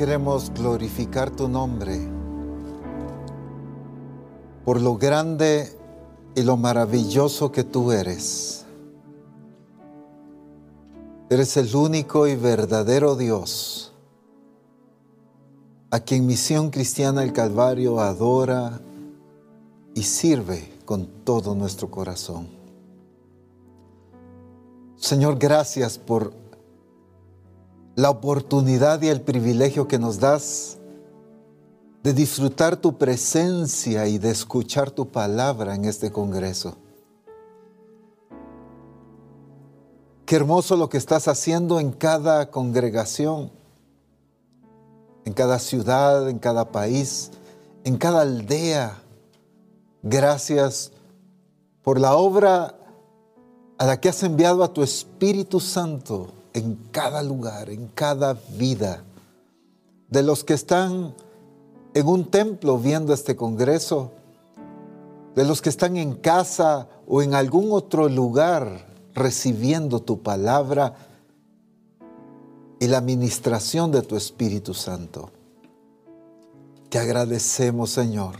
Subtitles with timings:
[0.00, 2.00] queremos glorificar tu nombre
[4.64, 5.78] por lo grande
[6.34, 8.64] y lo maravilloso que tú eres.
[11.28, 13.92] Eres el único y verdadero Dios,
[15.90, 18.80] a quien Misión Cristiana el Calvario adora
[19.94, 22.48] y sirve con todo nuestro corazón.
[24.96, 26.32] Señor, gracias por
[28.00, 30.78] la oportunidad y el privilegio que nos das
[32.02, 36.78] de disfrutar tu presencia y de escuchar tu palabra en este Congreso.
[40.24, 43.52] Qué hermoso lo que estás haciendo en cada congregación,
[45.26, 47.32] en cada ciudad, en cada país,
[47.84, 49.02] en cada aldea.
[50.02, 50.90] Gracias
[51.82, 52.78] por la obra
[53.76, 59.04] a la que has enviado a tu Espíritu Santo en cada lugar, en cada vida,
[60.08, 61.14] de los que están
[61.94, 64.12] en un templo viendo este Congreso,
[65.34, 70.94] de los que están en casa o en algún otro lugar recibiendo tu palabra
[72.78, 75.30] y la administración de tu Espíritu Santo.
[76.88, 78.36] Te agradecemos, Señor,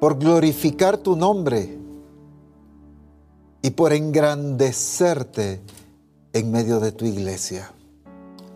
[0.00, 1.78] por glorificar tu nombre
[3.62, 5.60] y por engrandecerte
[6.32, 7.72] en medio de tu iglesia.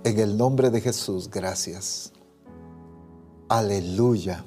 [0.04, 2.12] En el nombre de Jesús, gracias.
[3.48, 4.44] Aleluya.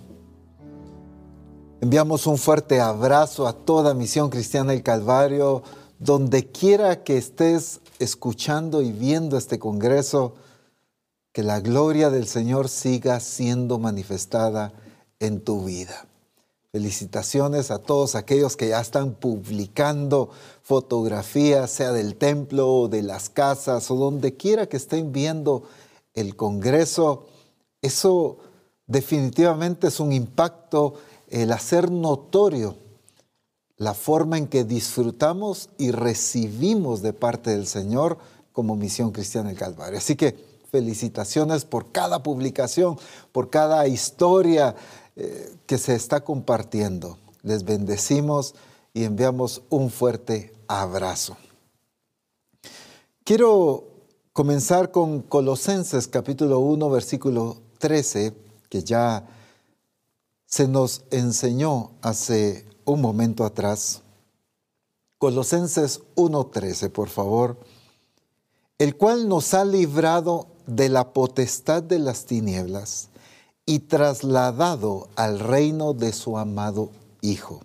[1.82, 5.62] Enviamos un fuerte abrazo a toda Misión Cristiana del Calvario,
[6.00, 10.36] donde quiera que estés escuchando y viendo este Congreso,
[11.34, 14.74] que la gloria del Señor siga siendo manifestada
[15.20, 16.08] en tu vida.
[16.72, 20.30] Felicitaciones a todos aquellos que ya están publicando
[20.68, 25.64] fotografías, sea del templo o de las casas o donde quiera que estén viendo
[26.14, 27.26] el Congreso.
[27.82, 28.40] Eso
[28.86, 30.96] definitivamente es un impacto
[31.30, 32.76] el hacer notorio
[33.78, 38.18] la forma en que disfrutamos y recibimos de parte del Señor
[38.52, 40.00] como misión cristiana del Calvario.
[40.00, 40.36] Así que
[40.70, 42.98] felicitaciones por cada publicación,
[43.32, 44.76] por cada historia
[45.16, 47.18] eh, que se está compartiendo.
[47.44, 48.56] Les bendecimos
[48.94, 51.38] y enviamos un fuerte abrazo.
[53.24, 53.86] Quiero
[54.34, 58.34] comenzar con Colosenses capítulo 1, versículo 13,
[58.70, 59.28] que ya
[60.46, 64.02] se nos enseñó hace un momento atrás.
[65.18, 67.58] Colosenses 1.13, por favor,
[68.78, 73.10] el cual nos ha librado de la potestad de las tinieblas
[73.66, 76.92] y trasladado al reino de su amado
[77.22, 77.62] Hijo,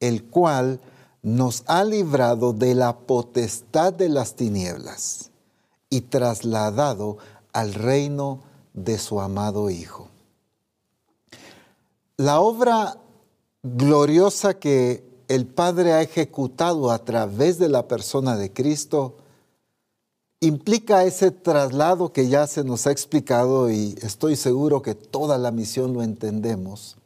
[0.00, 0.80] el cual
[1.22, 5.30] nos ha librado de la potestad de las tinieblas
[5.90, 7.18] y trasladado
[7.52, 8.40] al reino
[8.74, 10.08] de su amado Hijo.
[12.16, 12.98] La obra
[13.62, 19.16] gloriosa que el Padre ha ejecutado a través de la persona de Cristo
[20.40, 25.50] implica ese traslado que ya se nos ha explicado y estoy seguro que toda la
[25.50, 26.97] misión lo entendemos.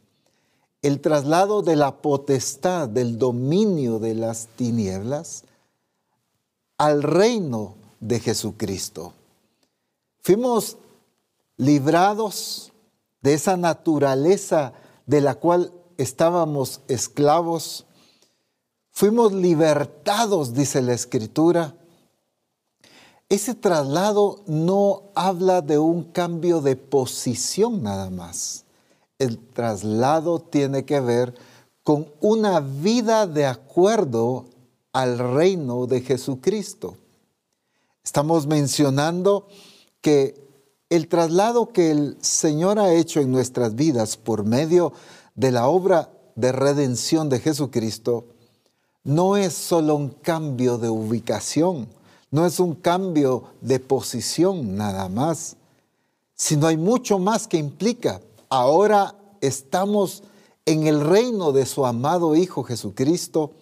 [0.83, 5.45] El traslado de la potestad, del dominio de las tinieblas
[6.77, 9.13] al reino de Jesucristo.
[10.21, 10.77] Fuimos
[11.57, 12.71] librados
[13.21, 14.73] de esa naturaleza
[15.07, 17.85] de la cual estábamos esclavos.
[18.91, 21.75] Fuimos libertados, dice la Escritura
[23.33, 28.62] ese traslado no habla de un cambio de posición nada más.
[29.23, 31.33] El traslado tiene que ver
[31.81, 34.47] con una vida de acuerdo
[34.91, 36.97] al reino de Jesucristo.
[38.03, 39.47] Estamos mencionando
[40.01, 40.35] que
[40.89, 44.91] el traslado que el Señor ha hecho en nuestras vidas por medio
[45.35, 48.25] de la obra de redención de Jesucristo
[49.05, 51.87] no es solo un cambio de ubicación,
[52.29, 55.55] no es un cambio de posición nada más,
[56.35, 58.19] sino hay mucho más que implica.
[58.55, 60.21] Ahora estamos
[60.67, 63.53] en el reino de su amado Hijo Jesucristo.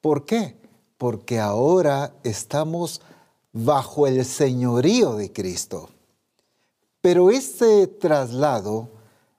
[0.00, 0.56] ¿Por qué?
[0.98, 3.02] Porque ahora estamos
[3.52, 5.90] bajo el señorío de Cristo.
[7.00, 8.88] Pero este traslado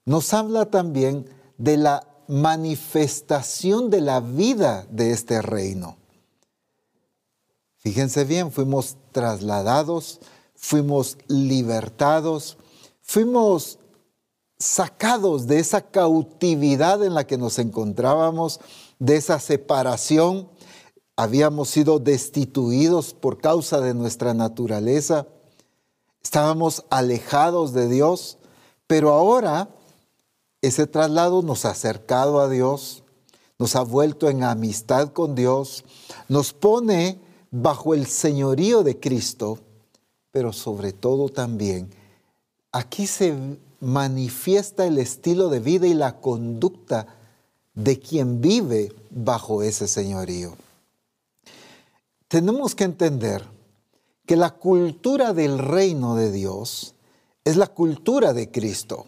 [0.06, 5.98] nos habla también de la manifestación de la vida de este reino.
[7.80, 10.22] Fíjense bien, fuimos trasladados,
[10.56, 12.57] fuimos libertados,
[13.01, 13.80] fuimos
[14.59, 18.59] sacados de esa cautividad en la que nos encontrábamos,
[19.00, 20.50] de esa separación.
[21.15, 25.27] Habíamos sido destituidos por causa de nuestra naturaleza
[26.27, 28.38] estábamos alejados de Dios,
[28.86, 29.69] pero ahora
[30.62, 33.04] ese traslado nos ha acercado a Dios,
[33.57, 35.86] nos ha vuelto en amistad con Dios,
[36.27, 39.59] nos pone bajo el señorío de Cristo,
[40.31, 41.89] pero sobre todo también
[42.74, 47.07] aquí se manifiesta el estilo de vida y la conducta
[47.74, 50.56] de quien vive bajo ese señorío.
[52.27, 53.44] Tenemos que entender
[54.25, 56.95] que la cultura del reino de Dios
[57.45, 59.06] es la cultura de Cristo.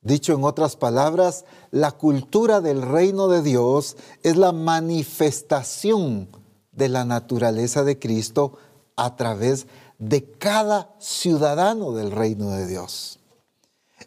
[0.00, 6.28] Dicho en otras palabras, la cultura del reino de Dios es la manifestación
[6.72, 8.56] de la naturaleza de Cristo
[8.96, 9.66] a través
[9.98, 13.20] de cada ciudadano del reino de Dios.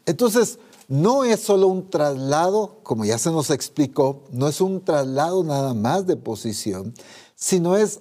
[0.05, 5.43] Entonces, no es solo un traslado, como ya se nos explicó, no es un traslado
[5.43, 6.93] nada más de posición,
[7.35, 7.99] sino es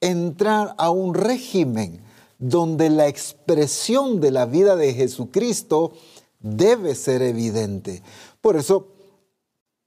[0.00, 2.02] entrar a un régimen
[2.38, 5.92] donde la expresión de la vida de Jesucristo
[6.40, 8.02] debe ser evidente.
[8.40, 8.88] Por eso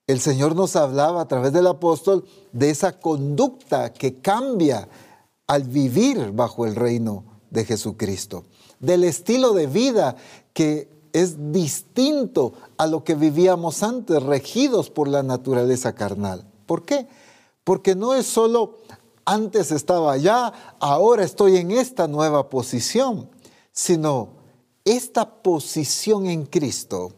[0.08, 4.88] el Señor nos hablaba a través del apóstol de esa conducta que cambia
[5.46, 8.46] al vivir bajo el reino de Jesucristo,
[8.80, 10.16] del estilo de vida
[10.54, 16.46] que es distinto a lo que vivíamos antes, regidos por la naturaleza carnal.
[16.66, 17.08] ¿Por qué?
[17.64, 18.78] Porque no es solo
[19.26, 23.30] antes estaba allá, ahora estoy en esta nueva posición,
[23.74, 24.30] sino
[24.86, 27.12] esta posición en Cristo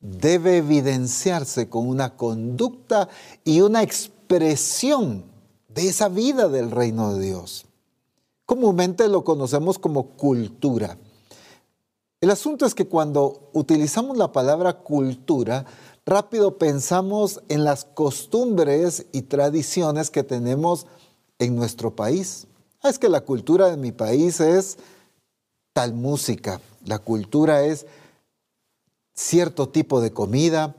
[0.00, 3.08] debe evidenciarse con una conducta
[3.42, 5.24] y una expresión
[5.68, 7.64] de esa vida del reino de Dios.
[8.44, 10.98] Comúnmente lo conocemos como cultura.
[12.20, 15.66] El asunto es que cuando utilizamos la palabra cultura,
[16.04, 20.86] rápido pensamos en las costumbres y tradiciones que tenemos
[21.38, 22.48] en nuestro país.
[22.82, 24.78] Ah, es que la cultura de mi país es
[25.72, 27.86] tal música, la cultura es
[29.14, 30.74] cierto tipo de comida,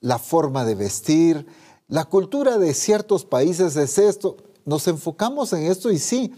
[0.00, 1.46] la forma de vestir,
[1.88, 4.36] la cultura de ciertos países es esto.
[4.66, 6.34] Nos enfocamos en esto y sí,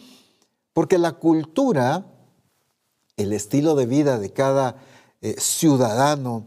[0.72, 2.06] porque la cultura,
[3.16, 4.76] el estilo de vida de cada
[5.20, 6.46] eh, ciudadano,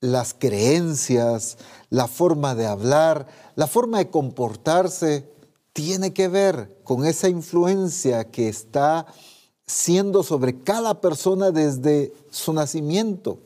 [0.00, 1.58] las creencias,
[1.90, 3.26] la forma de hablar,
[3.56, 5.28] la forma de comportarse,
[5.72, 9.06] tiene que ver con esa influencia que está
[9.66, 13.38] siendo sobre cada persona desde su nacimiento.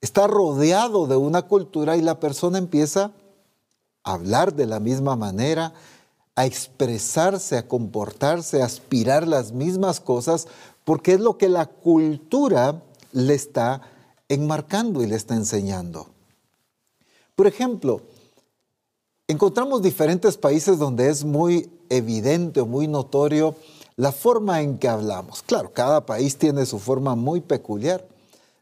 [0.00, 3.12] Está rodeado de una cultura y la persona empieza
[4.02, 5.72] a hablar de la misma manera,
[6.34, 10.48] a expresarse, a comportarse, a aspirar las mismas cosas,
[10.86, 13.82] porque es lo que la cultura le está
[14.30, 16.06] enmarcando y le está enseñando.
[17.34, 18.00] Por ejemplo,
[19.28, 23.56] Encontramos diferentes países donde es muy evidente o muy notorio
[23.96, 25.42] la forma en que hablamos.
[25.42, 28.06] Claro, cada país tiene su forma muy peculiar,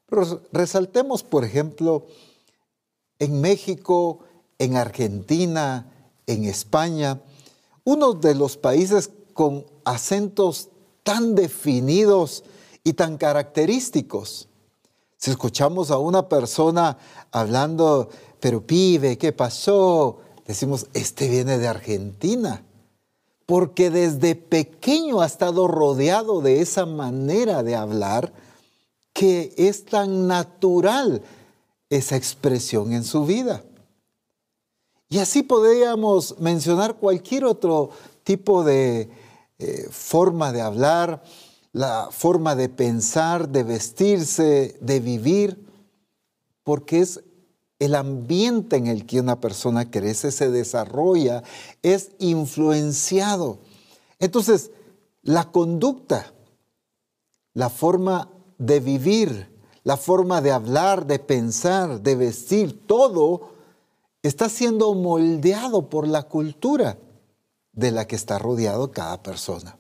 [0.07, 2.07] pero resaltemos, por ejemplo,
[3.19, 4.21] en México,
[4.59, 5.93] en Argentina,
[6.27, 7.21] en España,
[7.85, 10.71] uno de los países con acentos
[11.05, 12.43] tan definidos
[12.83, 14.49] y tan característicos.
[15.17, 16.99] Si escuchamos a una persona
[17.31, 18.11] hablando,
[18.41, 20.19] pero pibe, ¿qué pasó?
[20.47, 22.63] decimos, este viene de Argentina,
[23.47, 28.33] porque desde pequeño ha estado rodeado de esa manera de hablar
[29.13, 31.23] que es tan natural
[31.89, 33.63] esa expresión en su vida.
[35.09, 37.91] Y así podríamos mencionar cualquier otro
[38.25, 39.09] tipo de
[39.65, 41.23] eh, forma de hablar,
[41.73, 45.67] la forma de pensar, de vestirse, de vivir,
[46.65, 47.23] porque es
[47.79, 51.43] el ambiente en el que una persona crece, se desarrolla,
[51.83, 53.59] es influenciado.
[54.19, 54.71] Entonces,
[55.23, 56.35] la conducta,
[57.55, 59.49] la forma de vivir,
[59.83, 63.55] la forma de hablar, de pensar, de vestir, todo
[64.23, 66.99] está siendo moldeado por la cultura
[67.75, 69.77] de la que está rodeado cada persona.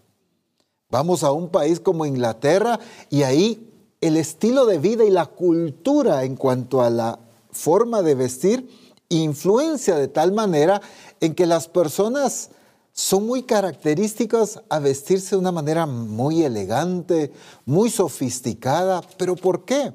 [0.91, 2.79] Vamos a un país como Inglaterra
[3.11, 3.71] y ahí
[4.01, 7.19] el estilo de vida y la cultura en cuanto a la
[7.51, 8.69] forma de vestir
[9.09, 10.81] influencia de tal manera
[11.21, 12.51] en que las personas
[12.93, 17.33] son muy características a vestirse de una manera muy elegante,
[17.65, 19.03] muy sofisticada.
[19.17, 19.93] ¿Pero por qué?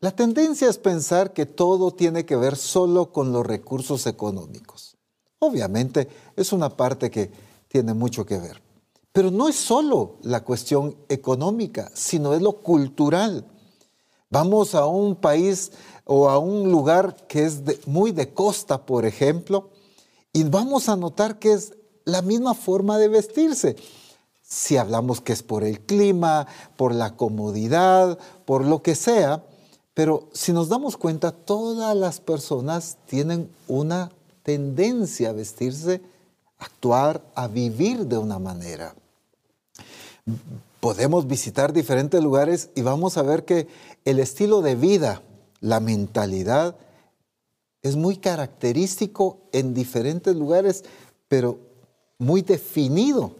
[0.00, 4.91] La tendencia es pensar que todo tiene que ver solo con los recursos económicos.
[5.44, 6.06] Obviamente
[6.36, 7.28] es una parte que
[7.66, 8.62] tiene mucho que ver.
[9.12, 13.44] Pero no es solo la cuestión económica, sino es lo cultural.
[14.30, 15.72] Vamos a un país
[16.04, 19.70] o a un lugar que es muy de costa, por ejemplo,
[20.32, 23.74] y vamos a notar que es la misma forma de vestirse.
[24.44, 26.46] si hablamos que es por el clima,
[26.76, 29.44] por la comodidad, por lo que sea,
[29.92, 36.00] pero si nos damos cuenta, todas las personas tienen una tendencia a vestirse,
[36.58, 38.94] actuar, a vivir de una manera.
[40.80, 43.68] Podemos visitar diferentes lugares y vamos a ver que
[44.04, 45.22] el estilo de vida,
[45.60, 46.76] la mentalidad,
[47.82, 50.84] es muy característico en diferentes lugares,
[51.28, 51.58] pero
[52.18, 53.32] muy definido.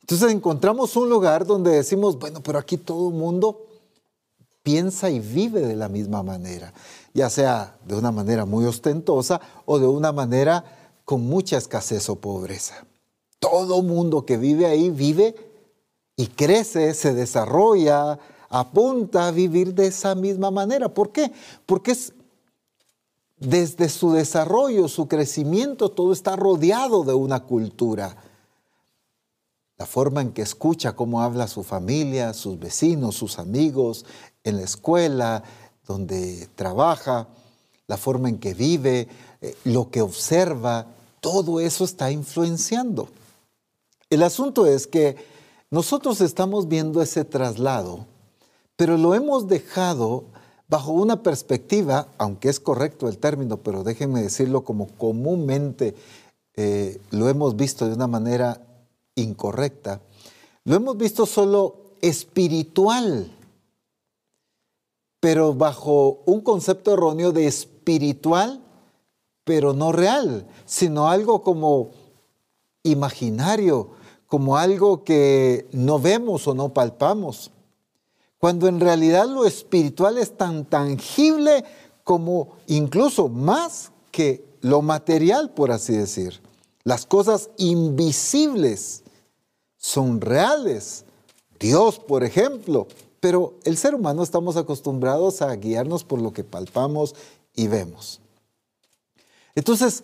[0.00, 3.66] Entonces encontramos un lugar donde decimos, bueno, pero aquí todo el mundo
[4.62, 6.72] piensa y vive de la misma manera,
[7.14, 10.64] ya sea de una manera muy ostentosa o de una manera
[11.04, 12.86] con mucha escasez o pobreza.
[13.38, 15.34] Todo mundo que vive ahí vive
[16.16, 18.18] y crece, se desarrolla,
[18.50, 20.92] apunta a vivir de esa misma manera.
[20.92, 21.32] ¿Por qué?
[21.64, 22.12] Porque es
[23.38, 28.14] desde su desarrollo, su crecimiento, todo está rodeado de una cultura.
[29.78, 34.04] La forma en que escucha cómo habla su familia, sus vecinos, sus amigos,
[34.44, 35.42] en la escuela,
[35.86, 37.28] donde trabaja,
[37.86, 39.08] la forma en que vive,
[39.40, 40.86] eh, lo que observa,
[41.20, 43.08] todo eso está influenciando.
[44.08, 45.16] El asunto es que
[45.70, 48.06] nosotros estamos viendo ese traslado,
[48.76, 50.24] pero lo hemos dejado
[50.68, 55.94] bajo una perspectiva, aunque es correcto el término, pero déjenme decirlo como comúnmente
[56.56, 58.60] eh, lo hemos visto de una manera
[59.16, 60.00] incorrecta,
[60.64, 63.30] lo hemos visto solo espiritual
[65.20, 68.60] pero bajo un concepto erróneo de espiritual,
[69.44, 71.90] pero no real, sino algo como
[72.82, 73.90] imaginario,
[74.26, 77.50] como algo que no vemos o no palpamos.
[78.38, 81.64] Cuando en realidad lo espiritual es tan tangible
[82.04, 86.40] como incluso más que lo material, por así decir.
[86.84, 89.02] Las cosas invisibles
[89.76, 91.04] son reales.
[91.58, 92.88] Dios, por ejemplo,
[93.20, 97.14] pero el ser humano estamos acostumbrados a guiarnos por lo que palpamos
[97.54, 98.20] y vemos.
[99.54, 100.02] Entonces,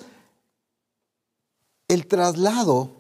[1.89, 2.91] el traslado,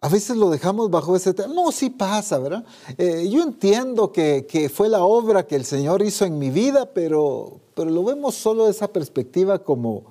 [0.00, 1.52] a veces lo dejamos bajo ese tema.
[1.52, 2.64] No, sí pasa, ¿verdad?
[2.96, 6.92] Eh, yo entiendo que, que, fue la obra que el Señor hizo en mi vida,
[6.92, 10.04] pero, pero lo vemos solo de esa perspectiva como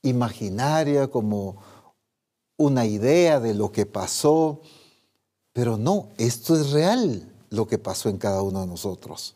[0.00, 1.56] imaginaria, como
[2.56, 4.62] una idea de lo que pasó.
[5.52, 9.34] Pero no, esto es real lo que pasó en cada uno de nosotros.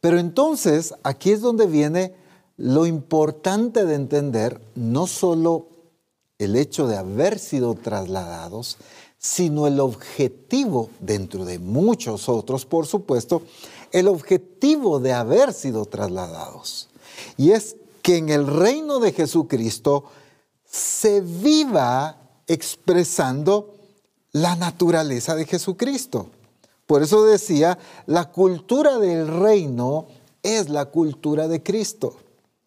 [0.00, 2.14] Pero entonces aquí es donde viene
[2.56, 5.68] lo importante de entender no solo
[6.38, 8.76] el hecho de haber sido trasladados,
[9.18, 13.42] sino el objetivo, dentro de muchos otros, por supuesto,
[13.92, 16.88] el objetivo de haber sido trasladados.
[17.36, 20.04] Y es que en el reino de Jesucristo
[20.66, 23.74] se viva expresando
[24.32, 26.28] la naturaleza de Jesucristo.
[26.86, 30.06] Por eso decía, la cultura del reino
[30.42, 32.16] es la cultura de Cristo.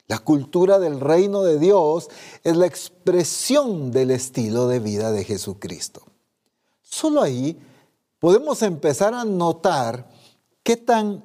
[0.07, 2.09] La cultura del reino de Dios
[2.43, 6.01] es la expresión del estilo de vida de Jesucristo.
[6.81, 7.59] Solo ahí
[8.19, 10.09] podemos empezar a notar
[10.63, 11.23] qué tan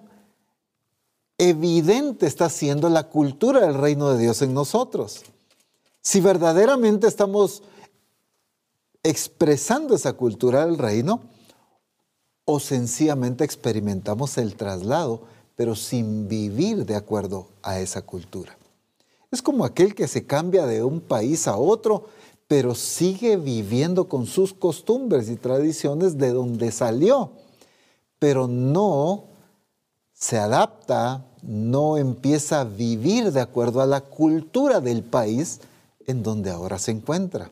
[1.38, 5.22] evidente está siendo la cultura del reino de Dios en nosotros.
[6.00, 7.62] Si verdaderamente estamos
[9.04, 11.22] expresando esa cultura del reino,
[12.44, 15.22] o sencillamente experimentamos el traslado,
[15.56, 18.56] pero sin vivir de acuerdo a esa cultura.
[19.30, 22.06] Es como aquel que se cambia de un país a otro,
[22.48, 27.32] pero sigue viviendo con sus costumbres y tradiciones de donde salió,
[28.18, 29.24] pero no
[30.12, 35.60] se adapta, no empieza a vivir de acuerdo a la cultura del país
[36.06, 37.50] en donde ahora se encuentra.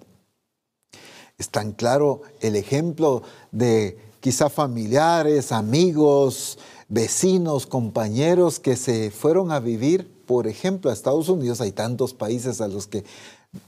[1.38, 6.58] Es tan claro el ejemplo de quizá familiares, amigos,
[6.88, 11.60] vecinos, compañeros que se fueron a vivir, por ejemplo, a Estados Unidos.
[11.60, 13.04] Hay tantos países a los que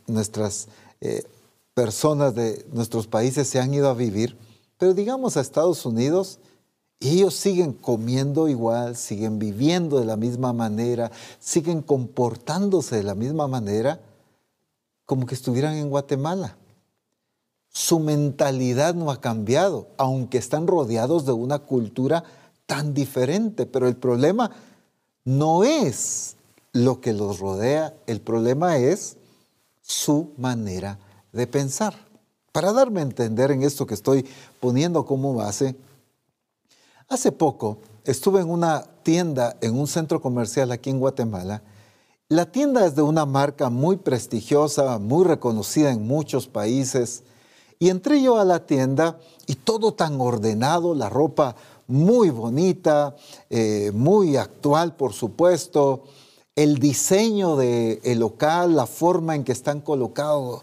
[0.06, 0.68] nuestras
[1.00, 1.24] eh,
[1.74, 4.36] personas de nuestros países se han ido a vivir,
[4.78, 6.38] pero digamos a Estados Unidos,
[7.00, 13.48] ellos siguen comiendo igual, siguen viviendo de la misma manera, siguen comportándose de la misma
[13.48, 14.00] manera
[15.04, 16.56] como que estuvieran en Guatemala
[17.72, 22.22] su mentalidad no ha cambiado, aunque están rodeados de una cultura
[22.66, 23.64] tan diferente.
[23.64, 24.50] Pero el problema
[25.24, 26.36] no es
[26.72, 29.16] lo que los rodea, el problema es
[29.80, 30.98] su manera
[31.32, 31.94] de pensar.
[32.52, 34.26] Para darme a entender en esto que estoy
[34.60, 35.74] poniendo como base,
[37.08, 41.62] hace poco estuve en una tienda, en un centro comercial aquí en Guatemala.
[42.28, 47.22] La tienda es de una marca muy prestigiosa, muy reconocida en muchos países
[47.82, 51.56] Y entré yo a la tienda y todo tan ordenado, la ropa
[51.88, 53.16] muy bonita,
[53.50, 56.04] eh, muy actual, por supuesto,
[56.54, 60.62] el diseño del local, la forma en que están colocados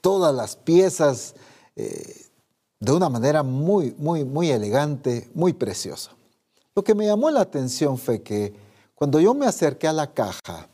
[0.00, 1.36] todas las piezas,
[1.76, 2.26] eh,
[2.80, 6.10] de una manera muy, muy, muy elegante, muy preciosa.
[6.74, 8.52] Lo que me llamó la atención fue que
[8.96, 10.66] cuando yo me acerqué a la caja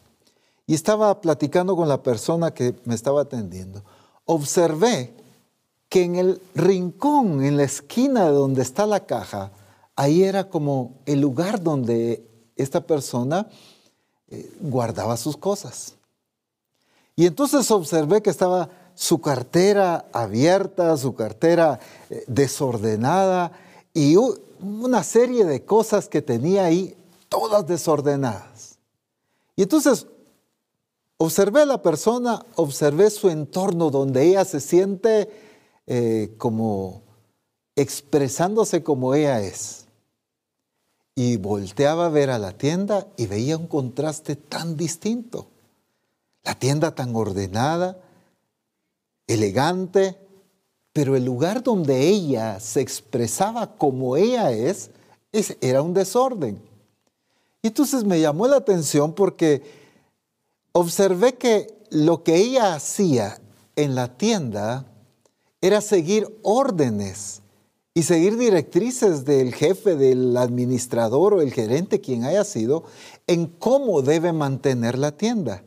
[0.66, 3.84] y estaba platicando con la persona que me estaba atendiendo,
[4.24, 5.22] observé
[5.88, 9.52] que en el rincón, en la esquina de donde está la caja,
[9.96, 12.26] ahí era como el lugar donde
[12.56, 13.48] esta persona
[14.28, 15.94] eh, guardaba sus cosas.
[17.16, 23.52] Y entonces observé que estaba su cartera abierta, su cartera eh, desordenada
[23.92, 24.16] y
[24.60, 26.96] una serie de cosas que tenía ahí,
[27.28, 28.78] todas desordenadas.
[29.56, 30.06] Y entonces
[31.16, 35.43] observé a la persona, observé su entorno donde ella se siente
[35.86, 37.02] eh, como
[37.76, 39.86] expresándose como ella es.
[41.14, 45.46] Y volteaba a ver a la tienda y veía un contraste tan distinto.
[46.42, 47.98] La tienda tan ordenada,
[49.26, 50.18] elegante,
[50.92, 54.90] pero el lugar donde ella se expresaba como ella es,
[55.60, 56.62] era un desorden.
[57.62, 59.62] Y entonces me llamó la atención porque
[60.72, 63.40] observé que lo que ella hacía
[63.74, 64.86] en la tienda
[65.64, 67.40] era seguir órdenes
[67.94, 72.84] y seguir directrices del jefe, del administrador o el gerente, quien haya sido,
[73.26, 75.62] en cómo debe mantener la tienda.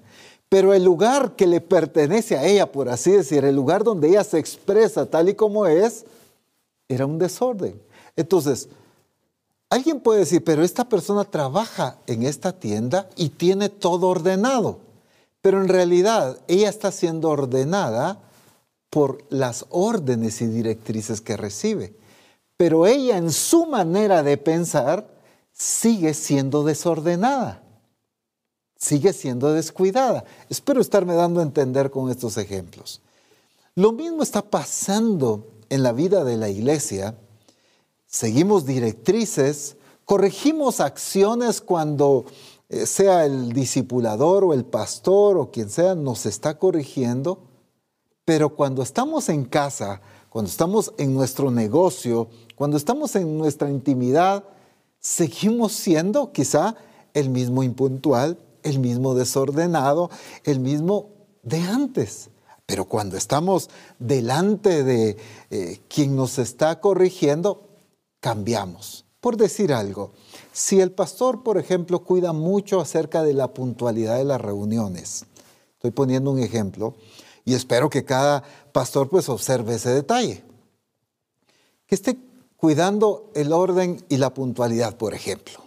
[0.49, 4.23] Pero el lugar que le pertenece a ella, por así decir, el lugar donde ella
[4.23, 6.05] se expresa tal y como es,
[6.87, 7.81] era un desorden.
[8.15, 8.69] Entonces,
[9.67, 14.77] alguien puede decir, pero esta persona trabaja en esta tienda y tiene todo ordenado.
[15.41, 18.26] Pero en realidad ella está siendo ordenada
[18.89, 21.95] por las órdenes y directrices que recibe.
[22.57, 25.07] Pero ella en su manera de pensar
[25.51, 27.63] sigue siendo desordenada
[28.77, 30.23] sigue siendo descuidada.
[30.49, 33.01] Espero estarme dando a entender con estos ejemplos.
[33.75, 37.15] Lo mismo está pasando en la vida de la iglesia.
[38.05, 42.25] Seguimos directrices, corregimos acciones cuando
[42.69, 47.39] eh, sea el discipulador o el pastor o quien sea nos está corrigiendo,
[48.27, 54.43] pero cuando estamos en casa, cuando estamos en nuestro negocio, cuando estamos en nuestra intimidad,
[54.99, 56.75] seguimos siendo quizá
[57.13, 60.09] el mismo impuntual, el mismo desordenado,
[60.43, 61.07] el mismo
[61.41, 62.29] de antes.
[62.65, 65.15] Pero cuando estamos delante de
[65.49, 67.69] eh, quien nos está corrigiendo,
[68.19, 69.05] cambiamos.
[69.21, 70.11] Por decir algo,
[70.51, 75.25] si el pastor, por ejemplo, cuida mucho acerca de la puntualidad de las reuniones,
[75.75, 76.95] estoy poniendo un ejemplo,
[77.47, 80.43] y espero que cada pastor pues observe ese detalle,
[81.85, 82.17] que esté
[82.57, 85.61] cuidando el orden y la puntualidad, por ejemplo.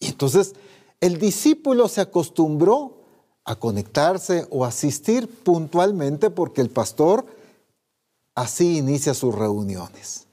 [0.00, 0.54] Y entonces
[1.02, 3.02] el discípulo se acostumbró
[3.44, 7.26] a conectarse o asistir puntualmente porque el pastor
[8.34, 10.26] así inicia sus reuniones.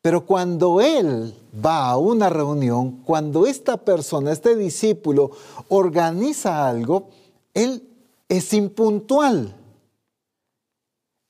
[0.00, 5.32] Pero cuando él va a una reunión, cuando esta persona, este discípulo,
[5.68, 7.10] organiza algo,
[7.52, 7.86] él
[8.30, 9.59] es impuntual.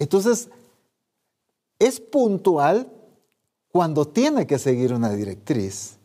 [0.01, 0.49] Entonces,
[1.79, 2.91] es puntual
[3.71, 5.99] cuando tiene que seguir una directriz,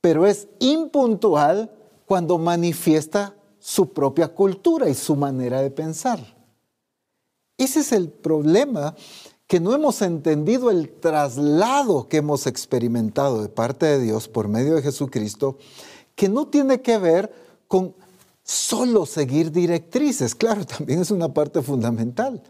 [0.00, 1.72] pero es impuntual
[2.06, 6.20] cuando manifiesta su propia cultura y su manera de pensar.
[7.56, 8.94] Ese es el problema,
[9.48, 14.74] que no hemos entendido el traslado que hemos experimentado de parte de Dios por medio
[14.74, 15.56] de Jesucristo,
[16.14, 17.32] que no tiene que ver
[17.66, 17.94] con
[18.44, 22.42] solo seguir directrices, claro, también es una parte fundamental,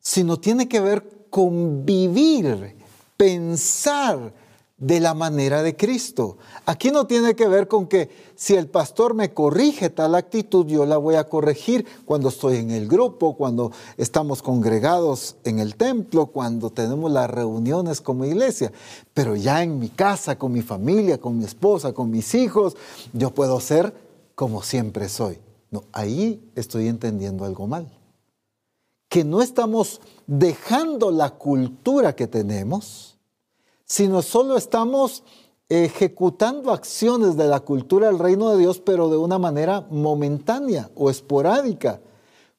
[0.00, 2.76] sino tiene que ver con vivir,
[3.16, 4.32] pensar,
[4.78, 6.38] de la manera de Cristo.
[6.64, 10.86] Aquí no tiene que ver con que si el pastor me corrige tal actitud, yo
[10.86, 16.26] la voy a corregir cuando estoy en el grupo, cuando estamos congregados en el templo,
[16.26, 18.72] cuando tenemos las reuniones como iglesia.
[19.12, 22.76] Pero ya en mi casa, con mi familia, con mi esposa, con mis hijos,
[23.12, 23.92] yo puedo ser
[24.36, 25.40] como siempre soy.
[25.72, 27.97] No, ahí estoy entendiendo algo mal.
[29.08, 33.16] Que no estamos dejando la cultura que tenemos,
[33.84, 35.22] sino solo estamos
[35.68, 41.10] ejecutando acciones de la cultura del reino de Dios, pero de una manera momentánea o
[41.10, 42.00] esporádica,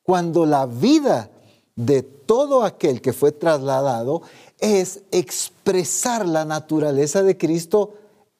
[0.04, 1.30] cuando la vida
[1.76, 4.22] de todo aquel que fue trasladado
[4.60, 7.94] es expresar la naturaleza de Cristo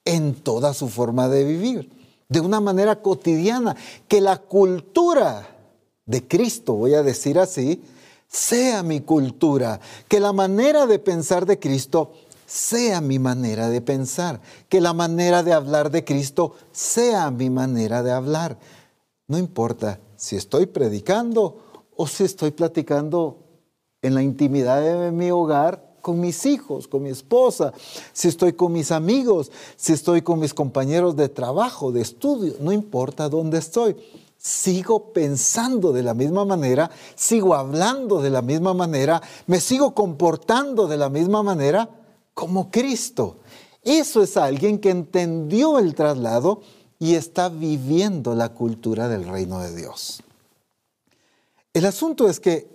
[0.06, 1.90] en toda su forma de vivir,
[2.28, 3.76] de una manera cotidiana,
[4.08, 5.48] que la cultura
[6.06, 7.82] de Cristo, voy a decir así,
[8.30, 12.14] sea mi cultura, que la manera de pensar de Cristo
[12.46, 14.40] sea mi manera de pensar,
[14.70, 18.58] que la manera de hablar de Cristo sea mi manera de hablar.
[19.28, 23.38] No importa si estoy predicando o si estoy platicando
[24.02, 27.74] en la intimidad de mi hogar con mis hijos, con mi esposa,
[28.14, 32.72] si estoy con mis amigos, si estoy con mis compañeros de trabajo, de estudio, no
[32.72, 33.96] importa dónde estoy.
[34.42, 40.88] Sigo pensando de la misma manera, sigo hablando de la misma manera, me sigo comportando
[40.88, 41.90] de la misma manera
[42.34, 43.40] como Cristo.
[43.84, 46.62] Eso es alguien que entendió el traslado
[47.00, 50.24] y está viviendo la cultura del reino de Dios.
[51.74, 52.70] El asunto es que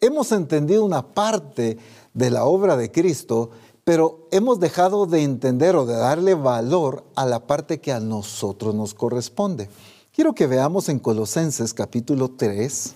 [0.00, 1.78] hemos entendido una parte
[2.14, 3.50] de la obra de Cristo,
[3.90, 8.72] pero hemos dejado de entender o de darle valor a la parte que a nosotros
[8.72, 9.68] nos corresponde.
[10.12, 12.94] Quiero que veamos en Colosenses capítulo 3,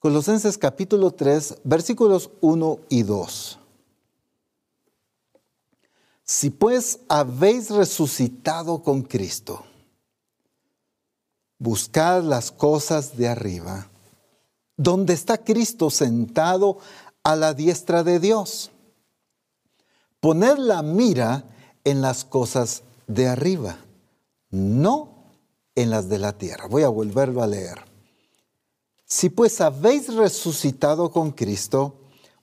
[0.00, 3.58] Colosenses capítulo 3, versículos 1 y 2.
[6.24, 9.62] Si pues habéis resucitado con Cristo,
[11.60, 13.88] buscad las cosas de arriba,
[14.76, 16.78] donde está Cristo sentado
[17.22, 18.70] a la diestra de Dios.
[20.20, 21.44] Poned la mira
[21.84, 23.78] en las cosas de arriba,
[24.50, 25.08] no
[25.74, 26.66] en las de la tierra.
[26.66, 27.84] Voy a volverlo a leer.
[29.04, 31.96] Si pues habéis resucitado con Cristo,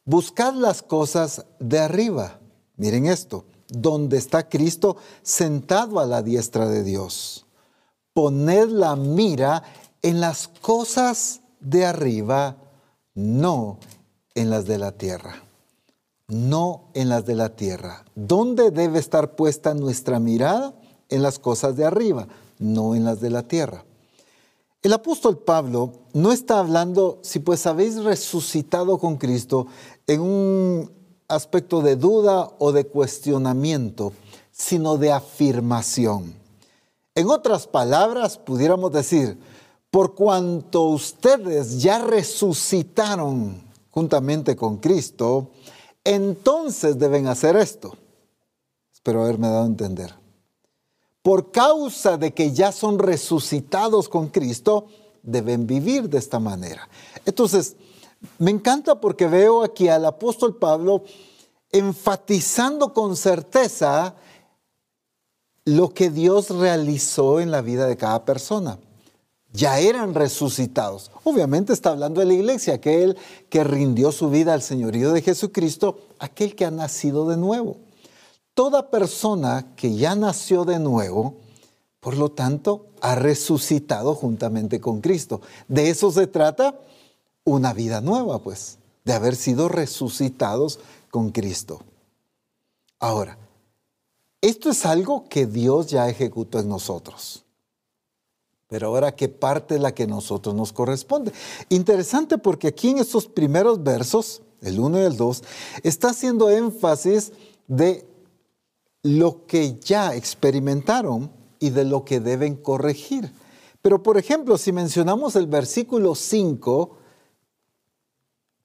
[0.05, 2.39] buscad las cosas de arriba.
[2.75, 7.45] Miren esto, donde está Cristo sentado a la diestra de Dios.
[8.13, 9.63] Poned la mira
[10.01, 12.57] en las cosas de arriba,
[13.13, 13.79] no
[14.47, 15.43] las de la tierra.
[16.27, 18.05] No en las de la tierra.
[18.15, 20.73] ¿Dónde debe estar puesta nuestra mirada?
[21.09, 22.27] En las cosas de arriba,
[22.59, 23.83] no en las de la tierra.
[24.81, 29.67] El apóstol Pablo no está hablando, si pues habéis resucitado con Cristo,
[30.07, 30.91] en un
[31.27, 34.13] aspecto de duda o de cuestionamiento,
[34.51, 36.33] sino de afirmación.
[37.13, 39.37] En otras palabras, pudiéramos decir,
[39.91, 45.51] por cuanto ustedes ya resucitaron juntamente con Cristo,
[46.03, 47.95] entonces deben hacer esto.
[48.93, 50.19] Espero haberme dado a entender
[51.21, 54.87] por causa de que ya son resucitados con Cristo,
[55.21, 56.87] deben vivir de esta manera.
[57.25, 57.75] Entonces,
[58.37, 61.03] me encanta porque veo aquí al apóstol Pablo
[61.71, 64.15] enfatizando con certeza
[65.65, 68.79] lo que Dios realizó en la vida de cada persona.
[69.51, 71.11] Ya eran resucitados.
[71.23, 73.17] Obviamente está hablando de la iglesia, aquel
[73.49, 77.77] que rindió su vida al señorío de Jesucristo, aquel que ha nacido de nuevo
[78.59, 81.35] toda persona que ya nació de nuevo,
[82.01, 85.39] por lo tanto, ha resucitado juntamente con Cristo.
[85.69, 86.77] De eso se trata
[87.45, 91.79] una vida nueva, pues, de haber sido resucitados con Cristo.
[92.99, 93.37] Ahora,
[94.41, 97.45] esto es algo que Dios ya ejecutó en nosotros.
[98.69, 101.33] Pero ahora, ¿qué parte es la que a nosotros nos corresponde?
[101.69, 105.43] Interesante porque aquí en estos primeros versos, el 1 y el 2,
[105.81, 107.31] está haciendo énfasis
[107.67, 108.07] de
[109.01, 113.31] lo que ya experimentaron y de lo que deben corregir.
[113.81, 116.95] Pero por ejemplo, si mencionamos el versículo 5,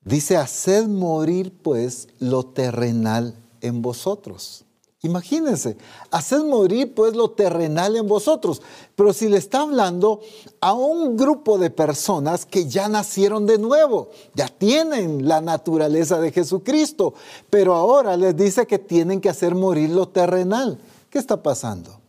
[0.04, 4.66] dice, haced morir pues lo terrenal en vosotros.
[5.04, 5.76] Imagínense,
[6.10, 8.62] haced morir pues lo terrenal en vosotros.
[8.96, 10.20] Pero si le está hablando
[10.62, 16.32] a un grupo de personas que ya nacieron de nuevo, ya tienen la naturaleza de
[16.32, 17.12] Jesucristo,
[17.50, 20.80] pero ahora les dice que tienen que hacer morir lo terrenal.
[21.10, 22.00] ¿Qué está pasando?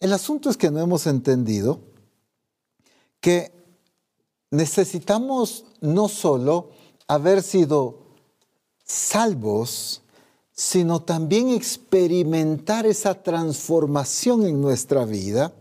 [0.00, 1.78] El asunto es que no hemos entendido
[3.20, 3.52] que
[4.50, 6.70] necesitamos no solo
[7.06, 7.98] haber sido
[8.84, 10.01] salvos,
[10.62, 15.52] sino también experimentar esa transformación en nuestra vida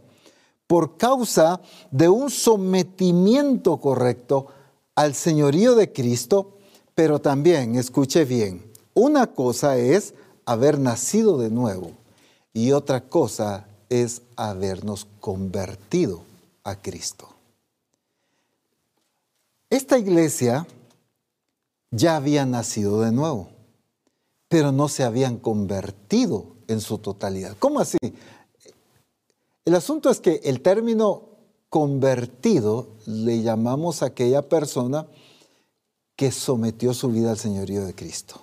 [0.67, 1.59] por causa
[1.89, 4.45] de un sometimiento correcto
[4.93, 6.59] al señorío de Cristo,
[6.93, 10.13] pero también, escuche bien, una cosa es
[10.45, 11.93] haber nacido de nuevo
[12.53, 16.21] y otra cosa es habernos convertido
[16.63, 17.27] a Cristo.
[19.67, 20.67] Esta iglesia
[21.89, 23.60] ya había nacido de nuevo
[24.51, 27.55] pero no se habían convertido en su totalidad.
[27.57, 27.97] ¿Cómo así?
[29.63, 31.29] El asunto es que el término
[31.69, 35.07] convertido le llamamos a aquella persona
[36.17, 38.41] que sometió su vida al señorío de Cristo.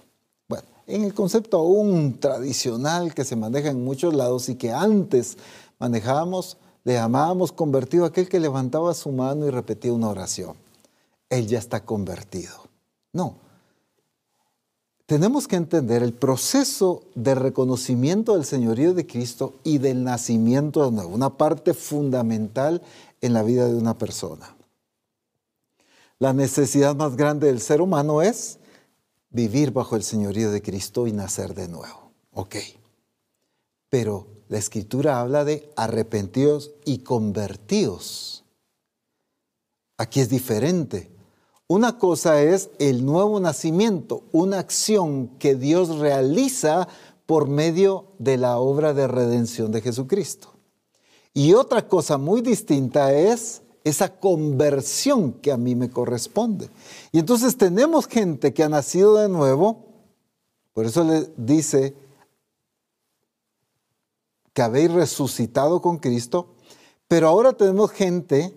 [0.49, 5.37] Bueno, en el concepto aún tradicional que se maneja en muchos lados y que antes
[5.79, 10.57] manejábamos, le llamábamos convertido aquel que levantaba su mano y repetía una oración.
[11.29, 12.55] Él ya está convertido.
[13.13, 13.47] No.
[15.09, 20.95] Tenemos que entender el proceso de reconocimiento del señorío de Cristo y del nacimiento de
[20.95, 22.83] nuevo, una parte fundamental
[23.23, 24.55] en la vida de una persona.
[26.19, 28.59] La necesidad más grande del ser humano es
[29.31, 32.13] vivir bajo el señorío de Cristo y nacer de nuevo.
[32.35, 32.57] Ok.
[33.89, 38.45] Pero la escritura habla de arrepentidos y convertidos.
[39.97, 41.11] Aquí es diferente.
[41.71, 46.89] Una cosa es el nuevo nacimiento, una acción que Dios realiza
[47.27, 50.55] por medio de la obra de redención de Jesucristo.
[51.35, 56.71] Y otra cosa muy distinta es esa conversión que a mí me corresponde.
[57.13, 59.85] Y entonces tenemos gente que ha nacido de nuevo,
[60.73, 61.95] por eso le dice
[64.55, 66.55] que habéis resucitado con Cristo,
[67.09, 68.57] pero ahora tenemos gente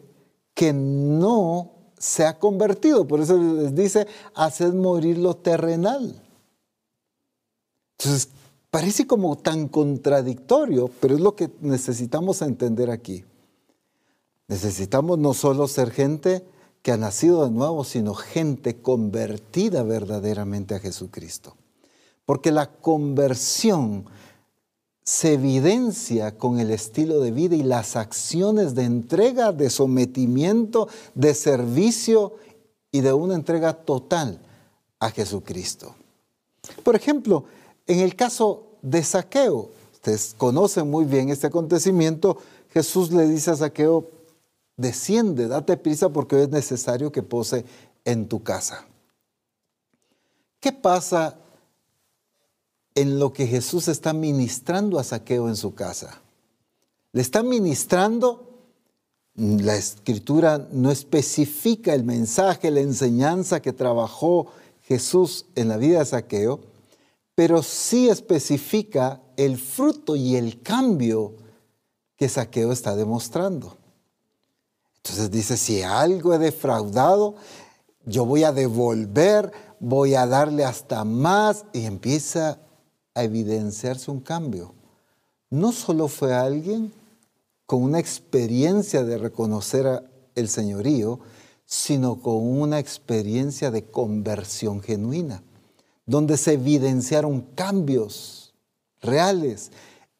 [0.53, 6.19] que no se ha convertido, por eso les dice, haced morir lo terrenal.
[7.99, 8.29] Entonces,
[8.71, 13.23] parece como tan contradictorio, pero es lo que necesitamos entender aquí.
[14.47, 16.43] Necesitamos no solo ser gente
[16.81, 21.55] que ha nacido de nuevo, sino gente convertida verdaderamente a Jesucristo.
[22.25, 24.05] Porque la conversión
[25.03, 31.33] se evidencia con el estilo de vida y las acciones de entrega, de sometimiento, de
[31.33, 32.35] servicio
[32.91, 34.39] y de una entrega total
[34.99, 35.95] a Jesucristo.
[36.83, 37.45] Por ejemplo,
[37.87, 42.37] en el caso de Saqueo, ustedes conocen muy bien este acontecimiento,
[42.69, 44.09] Jesús le dice a Saqueo,
[44.77, 47.65] desciende, date prisa porque es necesario que pose
[48.05, 48.85] en tu casa.
[50.59, 51.37] ¿Qué pasa
[52.95, 56.21] en lo que Jesús está ministrando a Saqueo en su casa?
[57.13, 58.49] Le está ministrando,
[59.35, 64.47] la escritura no especifica el mensaje, la enseñanza que trabajó
[64.83, 66.61] Jesús en la vida de Saqueo,
[67.35, 71.33] pero sí especifica el fruto y el cambio
[72.15, 73.77] que Saqueo está demostrando.
[74.97, 77.35] Entonces dice, si algo he defraudado,
[78.05, 82.59] yo voy a devolver, voy a darle hasta más y empieza
[83.13, 84.73] a evidenciarse un cambio.
[85.49, 86.93] No solo fue alguien
[87.65, 90.03] con una experiencia de reconocer
[90.35, 91.19] el señorío,
[91.65, 95.41] sino con una experiencia de conversión genuina,
[96.05, 98.53] donde se evidenciaron cambios
[99.01, 99.71] reales